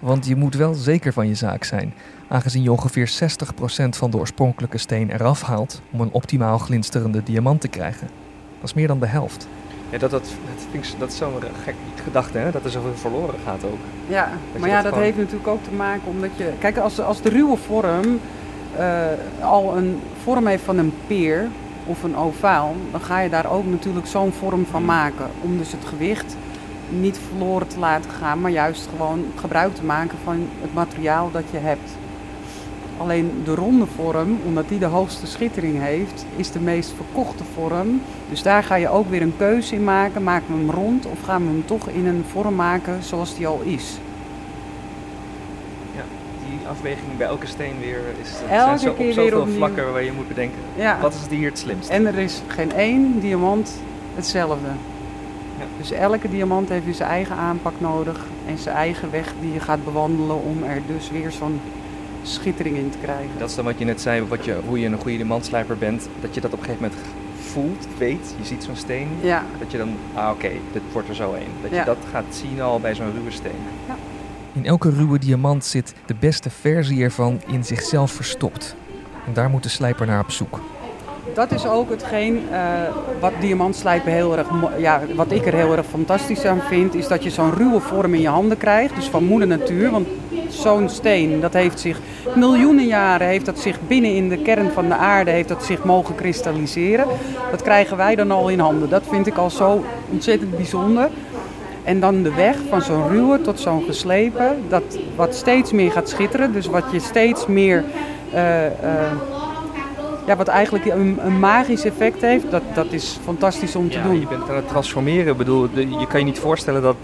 Want 0.00 0.26
je 0.26 0.36
moet 0.36 0.54
wel 0.54 0.74
zeker 0.74 1.12
van 1.12 1.28
je 1.28 1.34
zaak 1.34 1.64
zijn, 1.64 1.94
aangezien 2.28 2.62
je 2.62 2.72
ongeveer 2.72 3.10
60% 3.10 3.88
van 3.88 4.10
de 4.10 4.16
oorspronkelijke 4.16 4.78
steen 4.78 5.10
eraf 5.10 5.42
haalt 5.42 5.82
om 5.90 6.00
een 6.00 6.12
optimaal 6.12 6.58
glinsterende 6.58 7.22
diamant 7.22 7.60
te 7.60 7.68
krijgen. 7.68 8.08
Dat 8.60 8.68
is 8.68 8.74
meer 8.74 8.86
dan 8.86 9.00
de 9.00 9.06
helft. 9.06 9.48
Ja, 9.90 9.98
dat, 9.98 10.10
dat, 10.10 10.22
dat, 10.22 10.66
ik, 10.70 10.98
dat 10.98 11.10
is 11.10 11.16
zo'n 11.16 11.32
gek 11.64 11.74
gedachte, 12.04 12.38
hè? 12.38 12.50
dat 12.50 12.64
er 12.64 12.70
zoveel 12.70 12.94
verloren 12.94 13.38
gaat 13.44 13.64
ook. 13.64 13.78
Ja, 14.08 14.30
maar 14.58 14.68
ja, 14.68 14.82
dat, 14.82 14.94
heeft 14.94 15.16
natuurlijk 15.16 15.48
ook 15.48 15.64
te 15.64 15.72
maken 15.72 16.08
omdat 16.08 16.30
je... 16.36 16.52
Kijk, 16.58 16.78
als, 16.78 17.00
als 17.00 17.22
de 17.22 17.28
ruwe 17.28 17.56
vorm 17.56 18.20
uh, 18.78 19.04
al 19.40 19.76
een 19.76 20.00
vorm 20.22 20.46
heeft 20.46 20.62
van 20.62 20.78
een 20.78 20.92
peer 21.06 21.48
of 21.86 22.02
een 22.02 22.16
ovaal, 22.16 22.76
dan 22.90 23.00
ga 23.00 23.20
je 23.20 23.28
daar 23.28 23.50
ook 23.50 23.66
natuurlijk 23.66 24.06
zo'n 24.06 24.32
vorm 24.32 24.66
van 24.66 24.84
maken. 24.84 25.26
Om 25.40 25.58
dus 25.58 25.72
het 25.72 25.84
gewicht 25.84 26.36
niet 26.90 27.18
verloren 27.28 27.66
te 27.66 27.78
laten 27.78 28.10
gaan, 28.10 28.40
maar 28.40 28.50
juist 28.50 28.88
gewoon 28.90 29.24
gebruik 29.36 29.74
te 29.74 29.84
maken 29.84 30.18
van 30.24 30.48
het 30.60 30.74
materiaal 30.74 31.30
dat 31.30 31.44
je 31.50 31.58
hebt. 31.58 31.90
Alleen 33.00 33.40
de 33.44 33.54
ronde 33.54 33.86
vorm, 33.86 34.38
omdat 34.46 34.68
die 34.68 34.78
de 34.78 34.86
hoogste 34.86 35.26
schittering 35.26 35.80
heeft, 35.80 36.24
is 36.36 36.50
de 36.50 36.60
meest 36.60 36.92
verkochte 36.96 37.44
vorm. 37.54 38.02
Dus 38.28 38.42
daar 38.42 38.62
ga 38.62 38.74
je 38.74 38.88
ook 38.88 39.10
weer 39.10 39.22
een 39.22 39.36
keuze 39.36 39.74
in 39.74 39.84
maken. 39.84 40.22
Maken 40.22 40.46
we 40.46 40.60
hem 40.60 40.70
rond 40.70 41.06
of 41.06 41.22
gaan 41.24 41.42
we 41.42 41.48
hem 41.48 41.64
toch 41.64 41.88
in 41.88 42.06
een 42.06 42.24
vorm 42.32 42.54
maken 42.54 43.02
zoals 43.02 43.36
die 43.36 43.46
al 43.46 43.60
is? 43.64 43.98
Ja, 45.96 46.02
die 46.48 46.68
afweging 46.68 47.16
bij 47.16 47.26
elke 47.26 47.46
steen 47.46 47.74
weer 47.80 48.00
is 48.20 48.30
elke 48.50 48.78
zijn 48.78 48.78
zo, 48.78 48.92
keer 48.92 49.08
op 49.08 49.14
zoveel 49.14 49.44
weer 49.44 49.54
vlakken 49.54 49.92
waar 49.92 50.04
je 50.04 50.12
moet 50.12 50.28
bedenken. 50.28 50.58
Ja. 50.76 50.98
Wat 51.00 51.14
is 51.14 51.36
hier 51.36 51.48
het 51.48 51.58
slimste? 51.58 51.92
En 51.92 52.06
er 52.06 52.18
is 52.18 52.42
geen 52.46 52.72
één 52.72 53.20
diamant 53.20 53.72
hetzelfde. 54.14 54.68
Ja. 55.60 55.66
Dus 55.78 55.90
elke 55.90 56.28
diamant 56.30 56.68
heeft 56.68 56.84
weer 56.84 56.94
zijn 56.94 57.08
eigen 57.10 57.36
aanpak 57.36 57.72
nodig 57.78 58.26
en 58.46 58.58
zijn 58.58 58.76
eigen 58.76 59.10
weg 59.10 59.32
die 59.40 59.52
je 59.52 59.60
gaat 59.60 59.84
bewandelen 59.84 60.42
om 60.42 60.62
er 60.62 60.80
dus 60.86 61.10
weer 61.10 61.30
zo'n 61.30 61.60
schittering 62.22 62.76
in 62.76 62.90
te 62.90 62.98
krijgen. 62.98 63.30
Dat 63.38 63.48
is 63.48 63.54
dan 63.54 63.64
wat 63.64 63.78
je 63.78 63.84
net 63.84 64.00
zei, 64.00 64.22
wat 64.26 64.44
je, 64.44 64.56
hoe 64.66 64.80
je 64.80 64.86
een 64.86 64.98
goede 64.98 65.16
diamantslijper 65.16 65.76
bent. 65.78 66.08
Dat 66.20 66.34
je 66.34 66.40
dat 66.40 66.52
op 66.52 66.58
een 66.58 66.64
gegeven 66.64 66.86
moment 66.90 67.08
voelt, 67.52 67.86
weet. 67.98 68.34
Je 68.38 68.44
ziet 68.46 68.64
zo'n 68.64 68.76
steen. 68.76 69.08
Ja. 69.20 69.44
Dat 69.58 69.70
je 69.70 69.78
dan, 69.78 69.96
ah 70.14 70.30
oké, 70.30 70.48
dit 70.72 70.82
wordt 70.92 71.08
er 71.08 71.14
zo 71.14 71.32
een. 71.34 71.46
Dat 71.62 71.70
Ja. 71.70 71.78
je 71.78 71.84
dat 71.84 71.96
gaat 72.12 72.24
zien 72.30 72.60
al 72.62 72.80
bij 72.80 72.94
zo'n 72.94 73.12
ruwe 73.12 73.30
steen. 73.30 73.60
In 74.52 74.66
elke 74.66 74.90
ruwe 74.90 75.18
diamant 75.18 75.64
zit 75.64 75.94
de 76.06 76.14
beste 76.20 76.50
versie 76.50 77.02
ervan 77.02 77.40
in 77.46 77.64
zichzelf 77.64 78.10
verstopt. 78.12 78.76
En 79.26 79.32
daar 79.32 79.50
moet 79.50 79.62
de 79.62 79.68
slijper 79.68 80.06
naar 80.06 80.20
op 80.20 80.30
zoek. 80.30 80.60
Dat 81.34 81.52
is 81.52 81.66
ook 81.66 81.90
hetgeen 81.90 82.42
uh, 82.50 82.58
wat 83.20 83.32
diamantslijpen 83.40 84.12
heel 84.12 84.36
erg, 84.36 84.46
ja, 84.78 85.00
wat 85.14 85.32
ik 85.32 85.46
er 85.46 85.54
heel 85.54 85.76
erg 85.76 85.86
fantastisch 85.86 86.44
aan 86.44 86.60
vind, 86.68 86.94
is 86.94 87.08
dat 87.08 87.22
je 87.22 87.30
zo'n 87.30 87.54
ruwe 87.54 87.80
vorm 87.80 88.14
in 88.14 88.20
je 88.20 88.28
handen 88.28 88.58
krijgt, 88.58 88.94
dus 88.94 89.08
van 89.08 89.24
moeder 89.24 89.48
natuur. 89.48 89.90
Want 89.90 90.08
zo'n 90.48 90.88
steen, 90.88 91.40
dat 91.40 91.52
heeft 91.52 91.80
zich 91.80 92.00
miljoenen 92.34 92.86
jaren, 92.86 93.26
heeft 93.26 93.46
dat 93.46 93.58
zich 93.58 93.78
binnen 93.86 94.14
in 94.14 94.28
de 94.28 94.42
kern 94.42 94.70
van 94.70 94.88
de 94.88 94.94
aarde, 94.94 95.30
heeft 95.30 95.48
dat 95.48 95.64
zich 95.64 95.84
mogen 95.84 96.14
kristalliseren. 96.14 97.06
Dat 97.50 97.62
krijgen 97.62 97.96
wij 97.96 98.14
dan 98.14 98.30
al 98.30 98.48
in 98.48 98.58
handen. 98.58 98.88
Dat 98.88 99.02
vind 99.08 99.26
ik 99.26 99.36
al 99.36 99.50
zo 99.50 99.84
ontzettend 100.10 100.56
bijzonder. 100.56 101.08
En 101.84 102.00
dan 102.00 102.22
de 102.22 102.34
weg 102.34 102.56
van 102.68 102.82
zo'n 102.82 103.08
ruwe 103.08 103.40
tot 103.40 103.60
zo'n 103.60 103.82
geslepen, 103.84 104.56
dat 104.68 104.98
wat 105.16 105.34
steeds 105.34 105.72
meer 105.72 105.90
gaat 105.90 106.08
schitteren. 106.08 106.52
Dus 106.52 106.66
wat 106.66 106.84
je 106.92 107.00
steeds 107.00 107.46
meer, 107.46 107.84
uh, 108.34 108.64
uh, 108.64 108.70
ja, 110.30 110.36
wat 110.36 110.48
eigenlijk 110.48 110.84
een, 110.84 111.26
een, 111.26 111.38
magisch 111.38 111.84
effect 111.84 112.20
heeft, 112.20 112.50
dat, 112.50 112.62
dat 112.74 112.92
is 112.92 113.18
fantastisch 113.24 113.76
om 113.76 113.90
te 113.90 113.96
ja, 113.96 114.02
doen. 114.02 114.20
Je 114.20 114.26
bent 114.26 114.48
aan 114.48 114.56
het 114.56 114.68
transformeren. 114.68 115.32
Ik 115.32 115.36
bedoel, 115.36 115.68
je 115.74 116.06
kan 116.08 116.18
je 116.18 116.26
niet 116.26 116.38
voorstellen 116.38 116.82
dat 116.82 116.96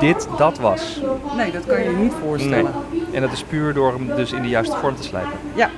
dit 0.00 0.28
dat 0.36 0.58
was. 0.58 1.00
Nee, 1.36 1.52
dat 1.52 1.66
kan 1.66 1.82
je 1.82 1.90
je 1.90 1.96
niet 1.96 2.12
voorstellen. 2.22 2.72
Nee. 2.90 3.04
En 3.12 3.20
dat 3.20 3.32
is 3.32 3.42
puur 3.42 3.74
door 3.74 3.92
hem 3.92 4.06
dus 4.16 4.32
in 4.32 4.42
de 4.42 4.48
juiste 4.48 4.76
vorm 4.76 4.96
te 4.96 5.02
slijpen. 5.02 5.32
Ja. 5.54 5.70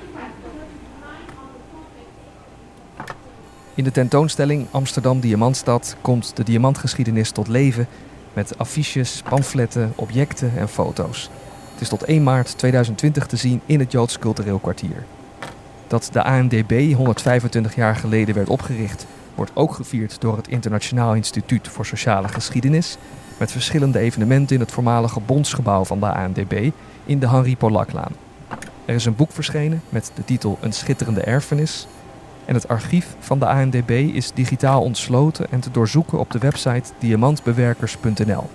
In 3.74 3.84
de 3.84 3.90
tentoonstelling 3.90 4.66
Amsterdam 4.70 5.20
Diamantstad 5.20 5.96
komt 6.00 6.36
de 6.36 6.44
diamantgeschiedenis 6.44 7.30
tot 7.30 7.48
leven 7.48 7.86
met 8.32 8.58
affiches, 8.58 9.22
pamfletten, 9.28 9.92
objecten 9.94 10.52
en 10.56 10.68
foto's. 10.68 11.30
Het 11.72 11.80
is 11.80 11.88
tot 11.88 12.04
1 12.04 12.22
maart 12.22 12.58
2020 12.58 13.26
te 13.26 13.36
zien 13.36 13.60
in 13.66 13.80
het 13.80 13.92
Joods 13.92 14.18
Cultureel 14.18 14.58
Kwartier. 14.58 15.04
Dat 15.94 16.08
de 16.12 16.22
ANDB 16.22 16.94
125 16.94 17.74
jaar 17.74 17.96
geleden 17.96 18.34
werd 18.34 18.48
opgericht, 18.48 19.06
wordt 19.34 19.50
ook 19.54 19.74
gevierd 19.74 20.20
door 20.20 20.36
het 20.36 20.48
Internationaal 20.48 21.14
Instituut 21.14 21.68
voor 21.68 21.86
Sociale 21.86 22.28
Geschiedenis, 22.28 22.96
met 23.36 23.52
verschillende 23.52 23.98
evenementen 23.98 24.54
in 24.54 24.60
het 24.60 24.72
voormalige 24.72 25.20
bondsgebouw 25.20 25.84
van 25.84 26.00
de 26.00 26.12
ANDB 26.12 26.70
in 27.04 27.18
de 27.18 27.28
Henri 27.28 27.56
Polaklaan. 27.56 28.12
Er 28.84 28.94
is 28.94 29.04
een 29.04 29.16
boek 29.16 29.32
verschenen 29.32 29.82
met 29.88 30.10
de 30.14 30.24
titel 30.24 30.58
Een 30.60 30.72
schitterende 30.72 31.20
erfenis. 31.20 31.86
En 32.44 32.54
het 32.54 32.68
archief 32.68 33.16
van 33.18 33.38
de 33.38 33.46
ANDB 33.46 33.90
is 33.90 34.32
digitaal 34.32 34.82
ontsloten 34.82 35.46
en 35.50 35.60
te 35.60 35.70
doorzoeken 35.70 36.18
op 36.18 36.30
de 36.30 36.38
website 36.38 36.90
diamantbewerkers.nl. 36.98 38.50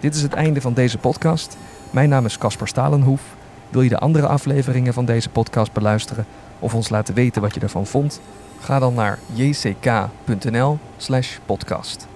Dit 0.00 0.14
is 0.14 0.22
het 0.22 0.32
einde 0.32 0.60
van 0.60 0.74
deze 0.74 0.98
podcast. 0.98 1.56
Mijn 1.90 2.08
naam 2.08 2.24
is 2.24 2.38
Caspar 2.38 2.68
Stalenhoef. 2.68 3.22
Wil 3.70 3.82
je 3.82 3.88
de 3.88 3.98
andere 3.98 4.26
afleveringen 4.26 4.92
van 4.92 5.04
deze 5.04 5.28
podcast 5.28 5.72
beluisteren 5.72 6.26
of 6.58 6.74
ons 6.74 6.88
laten 6.88 7.14
weten 7.14 7.42
wat 7.42 7.54
je 7.54 7.60
ervan 7.60 7.86
vond? 7.86 8.20
Ga 8.60 8.78
dan 8.78 8.94
naar 8.94 9.18
jck.nl/podcast. 9.32 12.06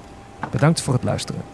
Bedankt 0.50 0.80
voor 0.80 0.94
het 0.94 1.04
luisteren. 1.04 1.51